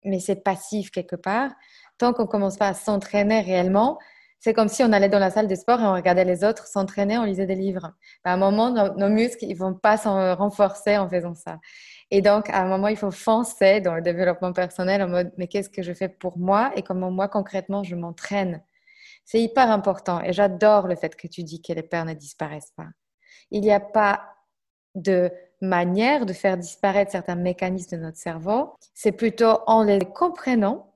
mais 0.05 0.19
c'est 0.19 0.43
passif 0.43 0.91
quelque 0.91 1.17
part. 1.17 1.51
Tant 1.99 2.13
qu'on 2.13 2.23
ne 2.23 2.29
commence 2.29 2.57
pas 2.57 2.69
à 2.69 2.75
s'entraîner 2.75 3.43
réellement, 3.43 3.99
c'est 4.43 4.55
comme 4.55 4.67
si 4.67 4.83
on 4.83 4.93
allait 4.93 5.09
dans 5.09 5.21
la 5.21 5.31
salle 5.31 5.47
de 5.47 5.55
sport 5.55 5.81
et 5.81 5.85
on 5.85 5.93
regardait 5.93 6.25
les 6.25 6.43
autres 6.43 6.67
s'entraîner, 6.67 7.17
on 7.17 7.23
lisait 7.23 7.47
des 7.47 7.55
livres. 7.55 7.93
À 8.25 8.33
un 8.33 8.37
moment, 8.37 8.71
nos, 8.73 9.09
muscles, 9.09 9.45
ils 9.45 9.55
vont 9.55 9.73
pas 9.73 9.97
s'en 9.97 10.35
renforcer 10.35 10.99
en 10.99 11.09
faisant 11.09 11.37
ça. 11.37 11.61
Et 12.11 12.23
donc, 12.23 12.51
à 12.51 12.61
un 12.61 12.67
moment, 12.67 12.89
il 12.89 12.97
faut 12.97 13.13
foncer 13.13 13.81
dans 13.81 13.95
le 13.95 14.03
développement 14.03 14.53
personnel 14.53 15.01
en 15.01 15.07
mode, 15.07 15.31
mais 15.39 15.47
qu'est-ce 15.47 15.71
que 15.71 15.83
je 15.83 15.93
fais 15.93 16.09
pour 16.09 16.39
moi 16.39 16.73
et 16.75 16.83
comment 16.83 17.13
moi, 17.13 17.29
concrètement, 17.29 17.85
je 17.85 17.95
m'entraîne? 17.95 18.61
C'est 19.25 19.41
hyper 19.41 19.71
important. 19.71 20.21
Et 20.23 20.33
j'adore 20.33 20.89
le 20.89 20.97
fait 20.97 21.15
que 21.15 21.29
tu 21.29 21.45
dis 21.45 21.63
que 21.63 21.73
les 21.73 21.85
peurs 21.85 22.05
ne 22.05 22.15
disparaissent 22.15 22.73
pas. 22.77 22.89
Il 23.53 23.61
n'y 23.61 23.73
a 23.73 23.79
pas 23.79 24.25
de 24.97 25.31
manière 25.61 26.27
de 26.27 26.33
faire 26.33 26.59
disparaître 26.59 27.13
certains 27.13 27.37
mécanismes 27.37 27.97
de 27.97 28.03
notre 28.03 28.19
cerveau. 28.19 28.75
C'est 28.93 29.13
plutôt 29.13 29.61
en 29.69 29.85
les 29.85 30.01
comprenant 30.01 30.92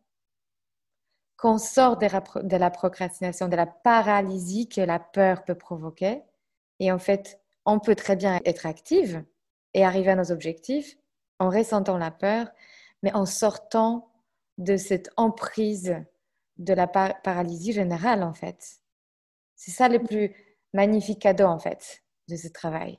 qu'on 1.36 1.58
sort 1.58 1.98
de 1.98 2.56
la 2.56 2.70
procrastination, 2.70 3.48
de 3.48 3.56
la 3.56 3.66
paralysie 3.66 4.68
que 4.68 4.80
la 4.80 4.98
peur 4.98 5.44
peut 5.44 5.54
provoquer. 5.54 6.22
Et 6.80 6.90
en 6.90 6.98
fait, 6.98 7.40
on 7.64 7.78
peut 7.78 7.94
très 7.94 8.16
bien 8.16 8.40
être 8.44 8.66
active 8.66 9.24
et 9.74 9.84
arriver 9.84 10.12
à 10.12 10.16
nos 10.16 10.32
objectifs 10.32 10.96
en 11.38 11.50
ressentant 11.50 11.98
la 11.98 12.10
peur, 12.10 12.48
mais 13.02 13.12
en 13.12 13.26
sortant 13.26 14.10
de 14.58 14.76
cette 14.76 15.10
emprise 15.16 15.96
de 16.56 16.72
la 16.72 16.86
paralysie 16.86 17.72
générale, 17.72 18.22
en 18.22 18.32
fait. 18.32 18.80
C'est 19.54 19.70
ça 19.70 19.88
le 19.88 20.02
plus 20.02 20.34
magnifique 20.72 21.20
cadeau, 21.20 21.44
en 21.44 21.58
fait, 21.58 22.02
de 22.28 22.36
ce 22.36 22.48
travail. 22.48 22.98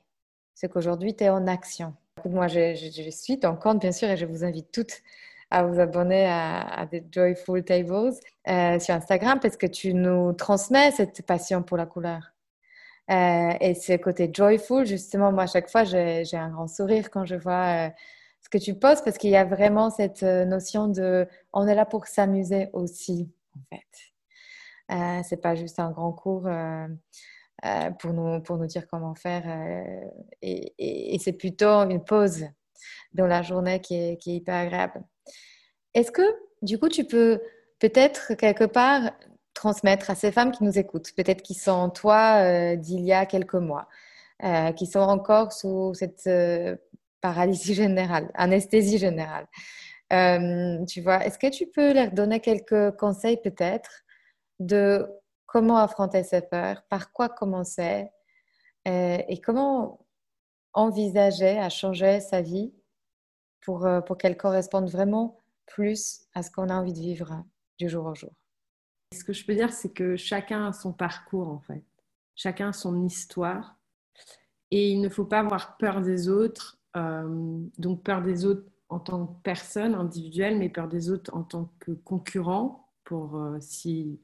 C'est 0.54 0.70
qu'aujourd'hui, 0.70 1.16
tu 1.16 1.24
es 1.24 1.28
en 1.28 1.46
action. 1.46 1.94
Moi, 2.24 2.46
je, 2.48 3.10
suis 3.10 3.40
ton 3.40 3.56
compte, 3.56 3.80
bien 3.80 3.92
sûr, 3.92 4.08
et 4.08 4.16
je 4.16 4.26
vous 4.26 4.44
invite 4.44 4.70
toutes 4.70 5.02
à 5.50 5.62
vous 5.64 5.80
abonner 5.80 6.26
à, 6.26 6.86
des 6.90 7.04
Joyful 7.10 7.64
Tables 7.64 8.12
euh, 8.48 8.78
sur 8.78 8.94
Instagram 8.94 9.38
parce 9.40 9.56
que 9.56 9.66
tu 9.66 9.94
nous 9.94 10.32
transmets 10.34 10.90
cette 10.90 11.22
passion 11.26 11.62
pour 11.62 11.76
la 11.76 11.86
couleur. 11.86 12.34
Euh, 13.10 13.54
et 13.60 13.74
ce 13.74 13.96
côté 13.96 14.30
joyful, 14.32 14.84
justement, 14.84 15.32
moi, 15.32 15.44
à 15.44 15.46
chaque 15.46 15.70
fois, 15.70 15.84
j'ai 15.84 16.26
un 16.34 16.50
grand 16.50 16.68
sourire 16.68 17.10
quand 17.10 17.24
je 17.24 17.36
vois 17.36 17.86
euh, 17.86 17.90
ce 18.42 18.50
que 18.50 18.58
tu 18.58 18.74
poses 18.74 19.00
parce 19.00 19.16
qu'il 19.16 19.30
y 19.30 19.36
a 19.36 19.46
vraiment 19.46 19.88
cette 19.88 20.22
notion 20.22 20.88
de 20.88 21.26
on 21.54 21.66
est 21.66 21.74
là 21.74 21.86
pour 21.86 22.06
s'amuser 22.06 22.68
aussi, 22.74 23.32
en 23.56 23.74
fait. 23.74 25.24
c'est 25.24 25.40
pas 25.40 25.54
juste 25.54 25.80
un 25.80 25.90
grand 25.90 26.12
cours. 26.12 26.46
pour, 27.98 28.12
nous, 28.12 28.40
pour 28.42 28.58
nous 28.58 28.66
dire 28.66 28.86
comment 28.86 29.14
faire. 29.14 29.44
et, 30.42 31.18
c'est 31.18 31.32
plutôt 31.32 31.88
une 31.88 32.04
pause 32.04 32.44
dans 33.14 33.26
la 33.26 33.40
journée 33.42 33.80
qui 33.80 33.94
est 33.94 34.26
hyper 34.26 34.54
agréable. 34.54 35.02
Est-ce 35.94 36.10
que, 36.10 36.22
du 36.62 36.78
coup, 36.78 36.88
tu 36.88 37.04
peux 37.04 37.40
peut-être 37.78 38.34
quelque 38.34 38.64
part 38.64 39.10
transmettre 39.58 40.10
à 40.10 40.14
ces 40.14 40.30
femmes 40.32 40.52
qui 40.52 40.62
nous 40.64 40.78
écoutent, 40.78 41.12
peut-être 41.16 41.42
qui 41.42 41.54
sont 41.54 41.90
toi 41.90 42.42
euh, 42.42 42.76
d'il 42.76 43.00
y 43.04 43.12
a 43.12 43.26
quelques 43.26 43.54
mois, 43.54 43.88
euh, 44.44 44.72
qui 44.72 44.86
sont 44.86 45.00
encore 45.00 45.52
sous 45.52 45.94
cette 45.94 46.26
euh, 46.28 46.76
paralysie 47.20 47.74
générale, 47.74 48.30
anesthésie 48.34 48.98
générale. 48.98 49.46
tu 50.10 51.00
vois, 51.00 51.24
est-ce 51.26 51.38
que 51.38 51.50
tu 51.50 51.66
peux 51.66 51.92
leur 51.92 52.12
donner 52.12 52.40
quelques 52.40 52.96
conseils 52.96 53.38
peut-être 53.42 54.04
de 54.60 55.06
comment 55.46 55.78
affronter 55.78 56.22
ces 56.22 56.42
peurs, 56.42 56.82
par 56.88 57.12
quoi 57.12 57.28
commencer 57.28 58.06
et 58.86 59.40
comment 59.44 60.06
envisager 60.72 61.58
à 61.58 61.68
changer 61.68 62.20
sa 62.20 62.40
vie 62.40 62.72
pour, 63.60 63.86
pour 64.06 64.16
qu'elle 64.16 64.36
corresponde 64.36 64.88
vraiment 64.88 65.37
plus 65.68 66.26
à 66.34 66.42
ce 66.42 66.50
qu'on 66.50 66.68
a 66.68 66.74
envie 66.74 66.92
de 66.92 66.98
vivre 66.98 67.44
du 67.78 67.88
jour 67.88 68.06
au 68.06 68.14
jour. 68.14 68.32
Ce 69.14 69.24
que 69.24 69.32
je 69.32 69.44
peux 69.44 69.54
dire, 69.54 69.72
c'est 69.72 69.92
que 69.92 70.16
chacun 70.16 70.66
a 70.66 70.72
son 70.72 70.92
parcours 70.92 71.48
en 71.48 71.60
fait, 71.60 71.84
chacun 72.34 72.68
a 72.68 72.72
son 72.72 73.04
histoire, 73.04 73.76
et 74.70 74.90
il 74.90 75.00
ne 75.00 75.08
faut 75.08 75.24
pas 75.24 75.40
avoir 75.40 75.76
peur 75.78 76.02
des 76.02 76.28
autres, 76.28 76.78
euh, 76.96 77.58
donc 77.78 78.02
peur 78.02 78.22
des 78.22 78.44
autres 78.44 78.68
en 78.90 79.00
tant 79.00 79.26
que 79.26 79.42
personne 79.42 79.94
individuelle, 79.94 80.58
mais 80.58 80.68
peur 80.68 80.88
des 80.88 81.10
autres 81.10 81.34
en 81.34 81.42
tant 81.42 81.72
que 81.78 81.92
concurrent, 81.92 82.90
pour 83.04 83.36
euh, 83.36 83.56
si, 83.60 84.20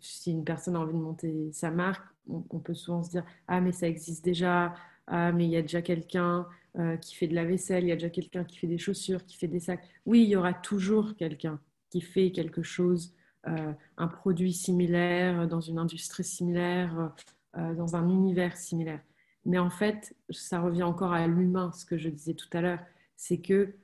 si 0.00 0.32
une 0.32 0.44
personne 0.44 0.74
a 0.74 0.80
envie 0.80 0.94
de 0.94 0.98
monter 0.98 1.52
sa 1.52 1.70
marque, 1.70 2.04
on, 2.28 2.44
on 2.50 2.58
peut 2.58 2.74
souvent 2.74 3.04
se 3.04 3.10
dire, 3.10 3.24
ah 3.46 3.60
mais 3.60 3.72
ça 3.72 3.86
existe 3.86 4.24
déjà, 4.24 4.74
ah 5.06 5.30
mais 5.30 5.46
il 5.46 5.50
y 5.50 5.56
a 5.56 5.62
déjà 5.62 5.82
quelqu'un, 5.82 6.48
euh, 6.78 6.96
qui 6.96 7.16
fait 7.16 7.26
de 7.26 7.34
la 7.34 7.44
vaisselle, 7.44 7.84
il 7.84 7.88
y 7.88 7.92
a 7.92 7.96
déjà 7.96 8.10
quelqu'un 8.10 8.44
qui 8.44 8.58
fait 8.58 8.66
des 8.68 8.78
chaussures, 8.78 9.24
qui 9.26 9.36
fait 9.36 9.48
des 9.48 9.60
sacs. 9.60 9.82
Oui, 10.06 10.22
il 10.22 10.28
y 10.28 10.36
aura 10.36 10.54
toujours 10.54 11.16
quelqu'un 11.16 11.60
qui 11.90 12.00
fait 12.00 12.30
quelque 12.30 12.62
chose, 12.62 13.14
euh, 13.48 13.72
un 13.96 14.08
produit 14.08 14.52
similaire, 14.52 15.48
dans 15.48 15.60
une 15.60 15.78
industrie 15.78 16.22
similaire, 16.24 17.12
euh, 17.56 17.74
dans 17.74 17.96
un 17.96 18.08
univers 18.08 18.56
similaire. 18.56 19.00
Mais 19.44 19.58
en 19.58 19.70
fait, 19.70 20.14
ça 20.30 20.60
revient 20.60 20.84
encore 20.84 21.12
à 21.12 21.26
l'humain, 21.26 21.72
ce 21.72 21.84
que 21.84 21.98
je 21.98 22.08
disais 22.08 22.34
tout 22.34 22.48
à 22.52 22.60
l'heure, 22.60 22.80
c'est 23.16 23.40
que 23.40 23.74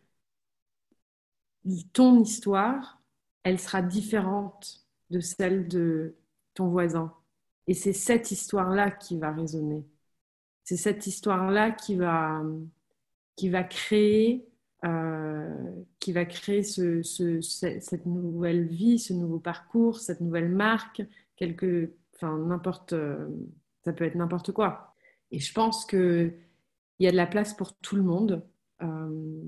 ton 1.92 2.20
histoire, 2.22 3.01
elle 3.42 3.59
sera 3.59 3.83
différente 3.83 4.87
de 5.11 5.20
celle 5.20 5.66
de 5.68 6.16
ton 6.55 6.68
voisin. 6.68 7.12
Et 7.66 7.75
c'est 7.75 7.92
cette 7.92 8.31
histoire-là 8.31 8.90
qui 8.90 9.18
va 9.18 9.33
résonner. 9.33 9.85
C'est 10.64 10.77
cette 10.77 11.07
histoire-là 11.07 11.72
qui 11.72 11.96
va, 11.96 12.42
qui 13.37 13.49
va 13.49 13.62
créer, 13.62 14.49
euh, 14.85 15.70
qui 16.01 16.12
va 16.12 16.25
créer 16.25 16.62
ce, 16.62 17.03
cette 17.03 18.07
nouvelle 18.07 18.66
vie, 18.66 18.99
ce 18.99 19.12
nouveau 19.12 19.38
parcours, 19.38 20.01
cette 20.01 20.20
nouvelle 20.20 20.49
marque, 20.49 21.03
quelque, 21.37 21.92
enfin 22.14 22.37
n'importe, 22.38 22.94
ça 23.85 23.92
peut 23.92 24.05
être 24.05 24.14
n'importe 24.14 24.53
quoi. 24.53 24.94
Et 25.31 25.38
je 25.38 25.53
pense 25.53 25.85
que 25.85 26.33
il 26.99 27.05
y 27.05 27.09
a 27.09 27.12
de 27.12 27.16
la 27.16 27.27
place 27.27 27.55
pour 27.55 27.77
tout 27.79 27.96
le 27.96 28.03
monde. 28.03 28.42
Euh, 28.83 29.42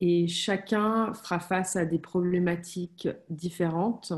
et 0.00 0.28
chacun 0.28 1.12
fera 1.14 1.40
face 1.40 1.76
à 1.76 1.84
des 1.84 1.98
problématiques 1.98 3.08
différentes, 3.30 4.12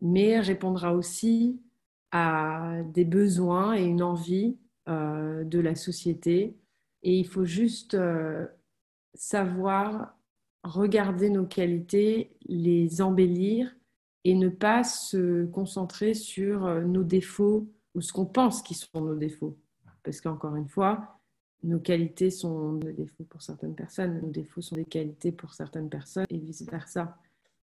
mais 0.00 0.40
répondra 0.40 0.94
aussi 0.94 1.60
à 2.10 2.78
des 2.92 3.04
besoins 3.04 3.74
et 3.74 3.84
une 3.84 4.02
envie 4.02 4.58
euh, 4.88 5.44
de 5.44 5.60
la 5.60 5.74
société 5.74 6.56
et 7.02 7.18
il 7.18 7.26
faut 7.26 7.44
juste 7.44 7.94
euh, 7.94 8.46
savoir 9.14 10.16
regarder 10.62 11.30
nos 11.30 11.46
qualités, 11.46 12.36
les 12.46 13.00
embellir 13.00 13.74
et 14.24 14.34
ne 14.34 14.48
pas 14.48 14.82
se 14.82 15.46
concentrer 15.46 16.14
sur 16.14 16.66
euh, 16.66 16.82
nos 16.82 17.04
défauts 17.04 17.68
ou 17.94 18.00
ce 18.00 18.12
qu'on 18.12 18.26
pense 18.26 18.62
qui 18.62 18.74
sont 18.74 19.00
nos 19.00 19.14
défauts. 19.14 19.56
Parce 20.02 20.20
qu'encore 20.20 20.56
une 20.56 20.68
fois, 20.68 21.20
nos 21.62 21.78
qualités 21.78 22.30
sont 22.30 22.74
des 22.74 22.92
défauts 22.92 23.24
pour 23.24 23.42
certaines 23.42 23.74
personnes, 23.74 24.20
nos 24.20 24.30
défauts 24.30 24.60
sont 24.60 24.74
des 24.74 24.84
qualités 24.84 25.32
pour 25.32 25.54
certaines 25.54 25.88
personnes 25.88 26.26
et 26.28 26.38
vice-versa. 26.38 27.16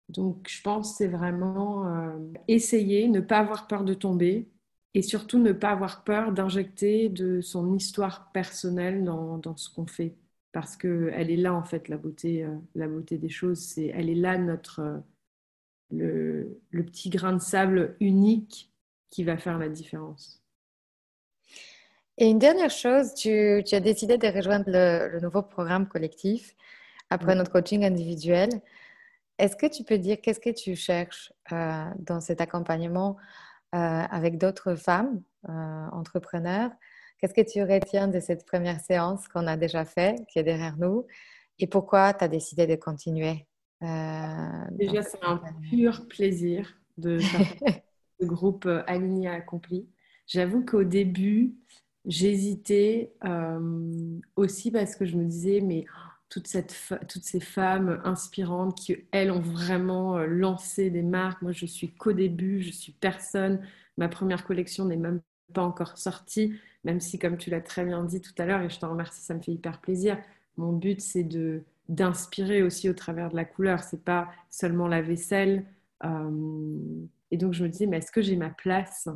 Donc 0.09 0.47
je 0.49 0.61
pense 0.61 0.91
que 0.91 0.97
c'est 0.97 1.07
vraiment 1.07 1.87
euh, 1.87 2.17
essayer, 2.47 3.07
ne 3.07 3.21
pas 3.21 3.39
avoir 3.39 3.67
peur 3.67 3.83
de 3.83 3.93
tomber, 3.93 4.49
et 4.93 5.01
surtout 5.01 5.39
ne 5.39 5.51
pas 5.51 5.69
avoir 5.69 6.03
peur 6.03 6.31
d'injecter 6.31 7.09
de 7.09 7.41
son 7.41 7.73
histoire 7.73 8.31
personnelle 8.31 9.03
dans, 9.03 9.37
dans 9.37 9.55
ce 9.55 9.69
qu'on 9.69 9.87
fait 9.87 10.15
parce 10.51 10.75
qu'elle 10.75 11.31
est 11.31 11.37
là 11.37 11.53
en 11.53 11.63
fait 11.63 11.87
la 11.87 11.97
beauté, 11.97 12.43
euh, 12.43 12.55
la 12.75 12.87
beauté 12.87 13.17
des 13.17 13.29
choses, 13.29 13.59
c'est 13.59 13.87
elle 13.87 14.09
est 14.09 14.15
là 14.15 14.37
notre 14.37 14.81
euh, 14.81 14.97
le, 15.91 16.61
le, 16.69 16.85
petit 16.85 17.09
grain 17.09 17.33
de 17.33 17.41
sable 17.41 17.95
unique 17.99 18.71
qui 19.09 19.23
va 19.23 19.37
faire 19.37 19.57
la 19.57 19.69
différence. 19.69 20.41
Et 22.17 22.29
une 22.29 22.39
dernière 22.39 22.69
chose, 22.69 23.13
tu, 23.13 23.61
tu 23.65 23.75
as 23.75 23.79
décidé 23.79 24.17
de 24.17 24.27
rejoindre 24.27 24.65
le, 24.67 25.19
nouveau 25.19 25.41
programme 25.41 25.87
collectif 25.87 26.55
après 27.09 27.35
notre 27.35 27.51
coaching 27.51 27.83
individuel. 27.83 28.49
Est-ce 29.37 29.55
que 29.55 29.65
tu 29.65 29.83
peux 29.83 29.97
dire 29.97 30.21
qu'est-ce 30.21 30.39
que 30.39 30.51
tu 30.51 30.75
cherches 30.75 31.33
euh, 31.51 31.85
dans 31.99 32.21
cet 32.21 32.39
accompagnement 32.41 33.17
avec 33.73 34.37
d'autres 34.37 34.75
femmes 34.75 35.21
euh, 35.49 35.87
entrepreneurs. 35.91 36.71
Qu'est-ce 37.17 37.33
que 37.33 37.41
tu 37.41 37.63
retiens 37.63 38.07
de 38.07 38.19
cette 38.19 38.45
première 38.45 38.79
séance 38.79 39.27
qu'on 39.27 39.47
a 39.47 39.57
déjà 39.57 39.85
faite, 39.85 40.19
qui 40.27 40.39
est 40.39 40.43
derrière 40.43 40.77
nous, 40.77 41.05
et 41.59 41.67
pourquoi 41.67 42.13
tu 42.13 42.23
as 42.23 42.27
décidé 42.27 42.67
de 42.67 42.75
continuer 42.75 43.47
euh, 43.83 44.65
Déjà, 44.71 45.01
c'est 45.03 45.23
un 45.23 45.41
pur 45.69 46.07
plaisir 46.07 46.75
de 46.97 47.19
ce 48.19 48.25
groupe 48.25 48.67
Aligné 48.87 49.29
Accompli. 49.29 49.87
J'avoue 50.27 50.63
qu'au 50.63 50.83
début, 50.83 51.55
j'hésitais 52.05 53.13
aussi 54.35 54.71
parce 54.71 54.95
que 54.95 55.05
je 55.05 55.17
me 55.17 55.25
disais, 55.25 55.61
mais 55.61 55.85
toutes 56.31 56.47
ces 57.25 57.39
femmes 57.41 58.01
inspirantes 58.05 58.77
qui, 58.77 58.95
elles, 59.11 59.31
ont 59.31 59.41
vraiment 59.41 60.17
euh, 60.17 60.25
lancé 60.25 60.89
des 60.89 61.01
marques. 61.01 61.41
Moi, 61.41 61.51
je 61.51 61.65
suis 61.65 61.89
qu'au 61.93 62.13
début, 62.13 62.61
je 62.61 62.71
suis 62.71 62.93
personne. 62.93 63.61
Ma 63.97 64.07
première 64.07 64.45
collection 64.45 64.85
n'est 64.85 64.95
même 64.95 65.21
pas 65.53 65.61
encore 65.61 65.97
sortie, 65.97 66.55
même 66.85 67.01
si, 67.01 67.19
comme 67.19 67.37
tu 67.37 67.49
l'as 67.49 67.59
très 67.59 67.83
bien 67.83 68.03
dit 68.05 68.21
tout 68.21 68.33
à 68.37 68.45
l'heure, 68.45 68.61
et 68.61 68.69
je 68.69 68.79
te 68.79 68.85
remercie, 68.85 69.21
ça 69.21 69.33
me 69.33 69.41
fait 69.41 69.51
hyper 69.51 69.81
plaisir. 69.81 70.17
Mon 70.57 70.73
but, 70.73 71.01
c'est 71.01 71.23
de 71.23 71.63
d'inspirer 71.89 72.63
aussi 72.63 72.89
au 72.89 72.93
travers 72.93 73.29
de 73.29 73.35
la 73.35 73.43
couleur. 73.43 73.83
C'est 73.83 74.05
pas 74.05 74.29
seulement 74.49 74.87
la 74.87 75.01
vaisselle. 75.01 75.65
Euh, 76.05 77.05
et 77.31 77.37
donc, 77.37 77.51
je 77.53 77.63
me 77.63 77.69
disais, 77.69 77.85
mais 77.85 77.97
est-ce 77.97 78.13
que 78.13 78.21
j'ai 78.21 78.37
ma 78.37 78.49
place? 78.49 79.09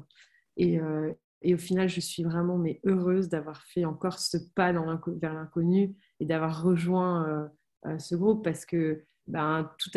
Et, 0.58 0.82
euh, 0.82 1.14
et 1.42 1.54
au 1.54 1.58
final, 1.58 1.88
je 1.88 2.02
suis 2.02 2.24
vraiment 2.24 2.58
mais 2.58 2.82
heureuse 2.84 3.30
d'avoir 3.30 3.64
fait 3.64 3.86
encore 3.86 4.20
ce 4.20 4.38
pas 4.56 4.74
dans 4.74 5.00
vers 5.08 5.34
l'inconnu 5.34 5.96
et 6.20 6.26
d'avoir 6.26 6.64
rejoint 6.64 7.28
euh, 7.28 7.48
euh, 7.88 8.00
ce 8.00 8.16
groupe 8.16 8.44
parce 8.44 8.66
que 8.66 9.04
ben, 9.28 9.72
tout 9.78 9.92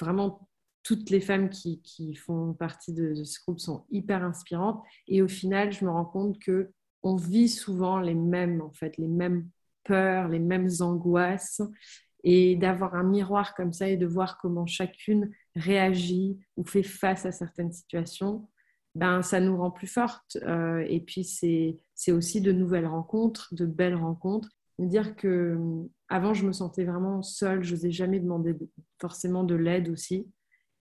vraiment 0.00 0.48
toutes 0.82 1.10
les 1.10 1.20
femmes 1.20 1.50
qui, 1.50 1.82
qui 1.82 2.14
font 2.14 2.54
partie 2.54 2.94
de, 2.94 3.14
ce 3.22 3.38
groupe 3.42 3.60
sont 3.60 3.84
hyper 3.90 4.24
inspirantes. 4.24 4.82
Et 5.06 5.20
au 5.20 5.28
final, 5.28 5.72
je 5.72 5.84
me 5.84 5.90
rends 5.90 6.06
compte 6.06 6.38
que 6.38 6.70
on 7.02 7.16
vit 7.16 7.48
souvent 7.48 8.00
les 8.00 8.14
mêmes, 8.14 8.62
en 8.62 8.72
fait, 8.72 8.96
les 8.96 9.06
mêmes 9.06 9.48
peurs, 9.84 10.28
les 10.28 10.38
mêmes 10.38 10.68
angoisses. 10.80 11.60
Et 12.24 12.56
d'avoir 12.56 12.94
un 12.94 13.04
miroir 13.04 13.54
comme 13.54 13.72
ça 13.72 13.88
et 13.88 13.96
de 13.96 14.06
voir 14.06 14.38
comment 14.38 14.66
chacune 14.66 15.30
réagit 15.54 16.38
ou 16.56 16.64
fait 16.64 16.82
face 16.82 17.26
à 17.26 17.32
certaines 17.32 17.72
situations, 17.72 18.48
ben, 18.94 19.22
ça 19.22 19.40
nous 19.40 19.56
rend 19.56 19.70
plus 19.70 19.86
fortes. 19.86 20.36
Euh, 20.42 20.84
et 20.88 21.00
puis, 21.00 21.22
c'est 21.22 22.12
aussi 22.12 22.40
de 22.40 22.50
nouvelles 22.50 22.86
rencontres, 22.86 23.54
de 23.54 23.66
belles 23.66 23.94
rencontres. 23.94 24.57
Dire 24.78 25.16
que 25.16 25.56
hum, 25.56 25.88
avant, 26.08 26.34
je 26.34 26.46
me 26.46 26.52
sentais 26.52 26.84
vraiment 26.84 27.22
seule, 27.22 27.62
je 27.64 27.74
n'osais 27.74 27.90
jamais 27.90 28.20
demander 28.20 28.56
forcément 29.00 29.44
de 29.44 29.54
l'aide 29.54 29.88
aussi. 29.88 30.26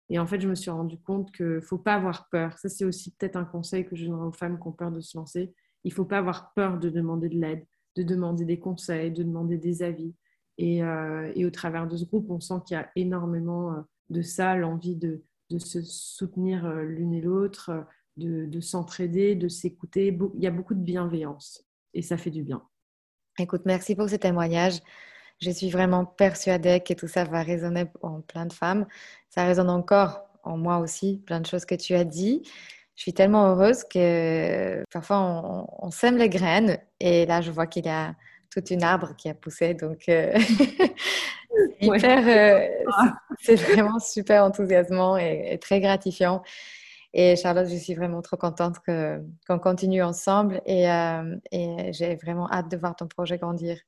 Et 0.09 0.19
en 0.19 0.27
fait, 0.27 0.39
je 0.39 0.47
me 0.47 0.55
suis 0.55 0.71
rendu 0.71 0.97
compte 0.99 1.31
qu'il 1.31 1.45
ne 1.45 1.59
faut 1.59 1.77
pas 1.77 1.95
avoir 1.95 2.29
peur. 2.29 2.57
Ça, 2.57 2.69
c'est 2.69 2.85
aussi 2.85 3.11
peut-être 3.11 3.35
un 3.35 3.43
conseil 3.43 3.85
que 3.85 3.95
je 3.95 4.05
donnerais 4.05 4.27
aux 4.27 4.31
femmes 4.31 4.59
qui 4.59 4.67
ont 4.67 4.71
peur 4.71 4.91
de 4.91 5.01
se 5.01 5.17
lancer. 5.17 5.53
Il 5.83 5.91
faut 5.91 6.05
pas 6.05 6.19
avoir 6.19 6.53
peur 6.53 6.79
de 6.79 6.89
demander 6.89 7.27
de 7.29 7.37
l'aide, 7.37 7.65
de 7.95 8.03
demander 8.03 8.45
des 8.45 8.59
conseils, 8.59 9.11
de 9.11 9.23
demander 9.23 9.57
des 9.57 9.83
avis. 9.83 10.13
Et, 10.57 10.81
euh, 10.81 11.31
et 11.35 11.45
au 11.45 11.51
travers 11.51 11.87
de 11.87 11.97
ce 11.97 12.05
groupe, 12.05 12.29
on 12.29 12.39
sent 12.39 12.61
qu'il 12.65 12.75
y 12.75 12.79
a 12.79 12.89
énormément 12.95 13.73
euh, 13.73 13.81
de 14.09 14.21
ça, 14.21 14.55
l'envie 14.55 14.95
de, 14.95 15.23
de, 15.49 15.59
se 15.59 15.81
soutenir 15.81 16.65
euh, 16.65 16.83
l'une 16.83 17.13
et 17.13 17.21
l'autre, 17.21 17.85
de, 18.15 18.45
de 18.45 18.59
s'entraider, 18.59 19.35
de 19.35 19.49
s'écouter. 19.49 20.17
Il 20.35 20.41
y 20.41 20.47
a 20.47 20.51
beaucoup 20.51 20.73
de 20.73 20.81
bienveillance 20.81 21.67
et 21.93 22.01
ça 22.01 22.17
fait 22.17 22.31
du 22.31 22.43
bien. 22.43 22.63
Écoute, 23.39 23.61
merci 23.65 23.95
pour 23.95 24.09
ce 24.09 24.15
témoignage. 24.15 24.79
Je 25.39 25.51
suis 25.51 25.69
vraiment 25.69 26.05
persuadée 26.05 26.79
que 26.79 26.93
tout 26.93 27.07
ça 27.07 27.23
va 27.23 27.43
résonner 27.43 27.85
en 28.01 28.21
plein 28.21 28.47
de 28.47 28.53
femmes. 28.53 28.87
Ça 29.29 29.43
résonne 29.45 29.69
encore 29.69 30.23
en 30.43 30.57
moi 30.57 30.79
aussi, 30.79 31.21
plein 31.23 31.39
de 31.39 31.45
choses 31.45 31.65
que 31.65 31.75
tu 31.75 31.93
as 31.93 32.03
dit. 32.03 32.41
Je 32.95 33.03
suis 33.03 33.13
tellement 33.13 33.51
heureuse 33.51 33.83
que 33.83 34.83
parfois 34.91 35.67
on, 35.79 35.91
sème 35.91 36.17
les 36.17 36.29
graines 36.29 36.79
et 36.99 37.27
là 37.27 37.41
je 37.41 37.51
vois 37.51 37.67
qu'il 37.67 37.85
y 37.85 37.89
a 37.89 38.15
tout 38.49 38.63
un 38.73 38.81
arbre 38.81 39.15
qui 39.15 39.29
a 39.29 39.35
poussé. 39.35 39.75
Donc, 39.75 40.09
euh, 40.09 40.33
euh, 41.83 42.67
c'est 43.39 43.55
vraiment 43.55 43.99
super 43.99 44.43
enthousiasmant 44.45 45.15
et, 45.17 45.59
très 45.61 45.79
gratifiant. 45.79 46.41
Et 47.13 47.35
Charlotte, 47.35 47.67
je 47.67 47.75
suis 47.75 47.95
vraiment 47.95 48.21
trop 48.21 48.37
contente 48.37 48.77
qu'on 48.85 49.59
continue 49.59 50.03
ensemble 50.03 50.61
et, 50.65 50.89
euh, 50.89 51.35
et 51.51 51.91
j'ai 51.93 52.15
vraiment 52.15 52.51
hâte 52.51 52.69
de 52.69 52.77
voir 52.77 52.95
ton 52.95 53.07
projet 53.07 53.37
grandir. 53.37 53.79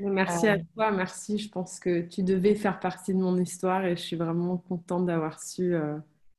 Merci 0.00 0.46
à 0.48 0.58
toi, 0.74 0.90
merci. 0.90 1.38
Je 1.38 1.48
pense 1.48 1.80
que 1.80 2.02
tu 2.02 2.22
devais 2.22 2.54
faire 2.54 2.78
partie 2.78 3.14
de 3.14 3.18
mon 3.18 3.36
histoire 3.36 3.84
et 3.84 3.96
je 3.96 4.02
suis 4.02 4.16
vraiment 4.16 4.56
contente 4.56 5.06
d'avoir 5.06 5.42
su 5.42 5.74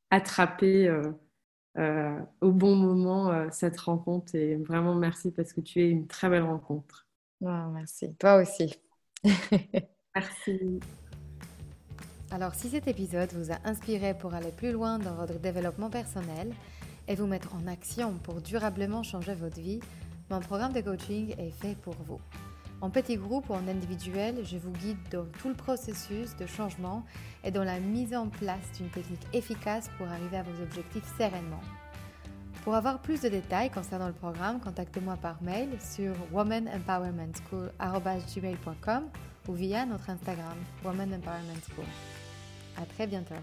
attraper 0.10 0.90
au 1.76 2.52
bon 2.52 2.76
moment 2.76 3.52
cette 3.52 3.80
rencontre. 3.80 4.36
Et 4.36 4.56
vraiment 4.56 4.96
merci 4.96 5.32
parce 5.32 5.52
que 5.52 5.60
tu 5.60 5.82
es 5.82 5.90
une 5.90 6.08
très 6.08 6.30
belle 6.30 6.44
rencontre. 6.44 7.06
Oh, 7.42 7.70
merci. 7.74 8.16
Toi 8.16 8.42
aussi. 8.42 8.82
merci. 10.16 10.80
Alors, 12.32 12.54
si 12.54 12.70
cet 12.70 12.88
épisode 12.88 13.34
vous 13.34 13.52
a 13.52 13.58
inspiré 13.64 14.14
pour 14.14 14.36
aller 14.36 14.52
plus 14.52 14.72
loin 14.72 15.00
dans 15.00 15.16
votre 15.16 15.40
développement 15.40 15.90
personnel 15.90 16.54
et 17.08 17.16
vous 17.16 17.26
mettre 17.26 17.56
en 17.56 17.66
action 17.66 18.14
pour 18.22 18.40
durablement 18.40 19.02
changer 19.02 19.34
votre 19.34 19.60
vie, 19.60 19.80
mon 20.30 20.40
programme 20.40 20.74
de 20.74 20.82
coaching 20.82 21.34
est 21.40 21.50
fait 21.50 21.76
pour 21.82 21.96
vous. 22.06 22.20
En 22.82 22.92
petit 22.92 23.18
groupe 23.18 23.50
ou 23.50 23.54
en 23.54 23.68
individuel, 23.68 24.46
je 24.46 24.58
vous 24.58 24.70
guide 24.72 25.00
dans 25.12 25.26
tout 25.40 25.50
le 25.50 25.56
processus 25.56 26.36
de 26.36 26.46
changement 26.46 27.04
et 27.44 27.50
dans 27.50 27.64
la 27.64 27.80
mise 27.80 28.14
en 28.14 28.28
place 28.28 28.74
d'une 28.78 28.90
technique 28.90 29.26
efficace 29.34 29.90
pour 29.98 30.08
arriver 30.08 30.38
à 30.38 30.44
vos 30.44 30.62
objectifs 30.62 31.12
sereinement. 31.18 31.62
Pour 32.64 32.76
avoir 32.76 33.02
plus 33.02 33.22
de 33.22 33.30
détails 33.30 33.72
concernant 33.72 34.08
le 34.08 34.14
programme, 34.14 34.60
contactez-moi 34.60 35.18
par 35.18 35.42
mail 35.42 35.70
sur 35.80 36.14
womanempowermentschool.com 36.32 39.10
ou 39.48 39.54
via 39.54 39.88
notre 39.88 40.12
Instagram 40.12 40.58
Woman 40.86 41.16
Empowerment 41.16 41.64
School. 41.74 41.88
À 42.78 42.86
très 42.86 43.08
bientôt. 43.08 43.36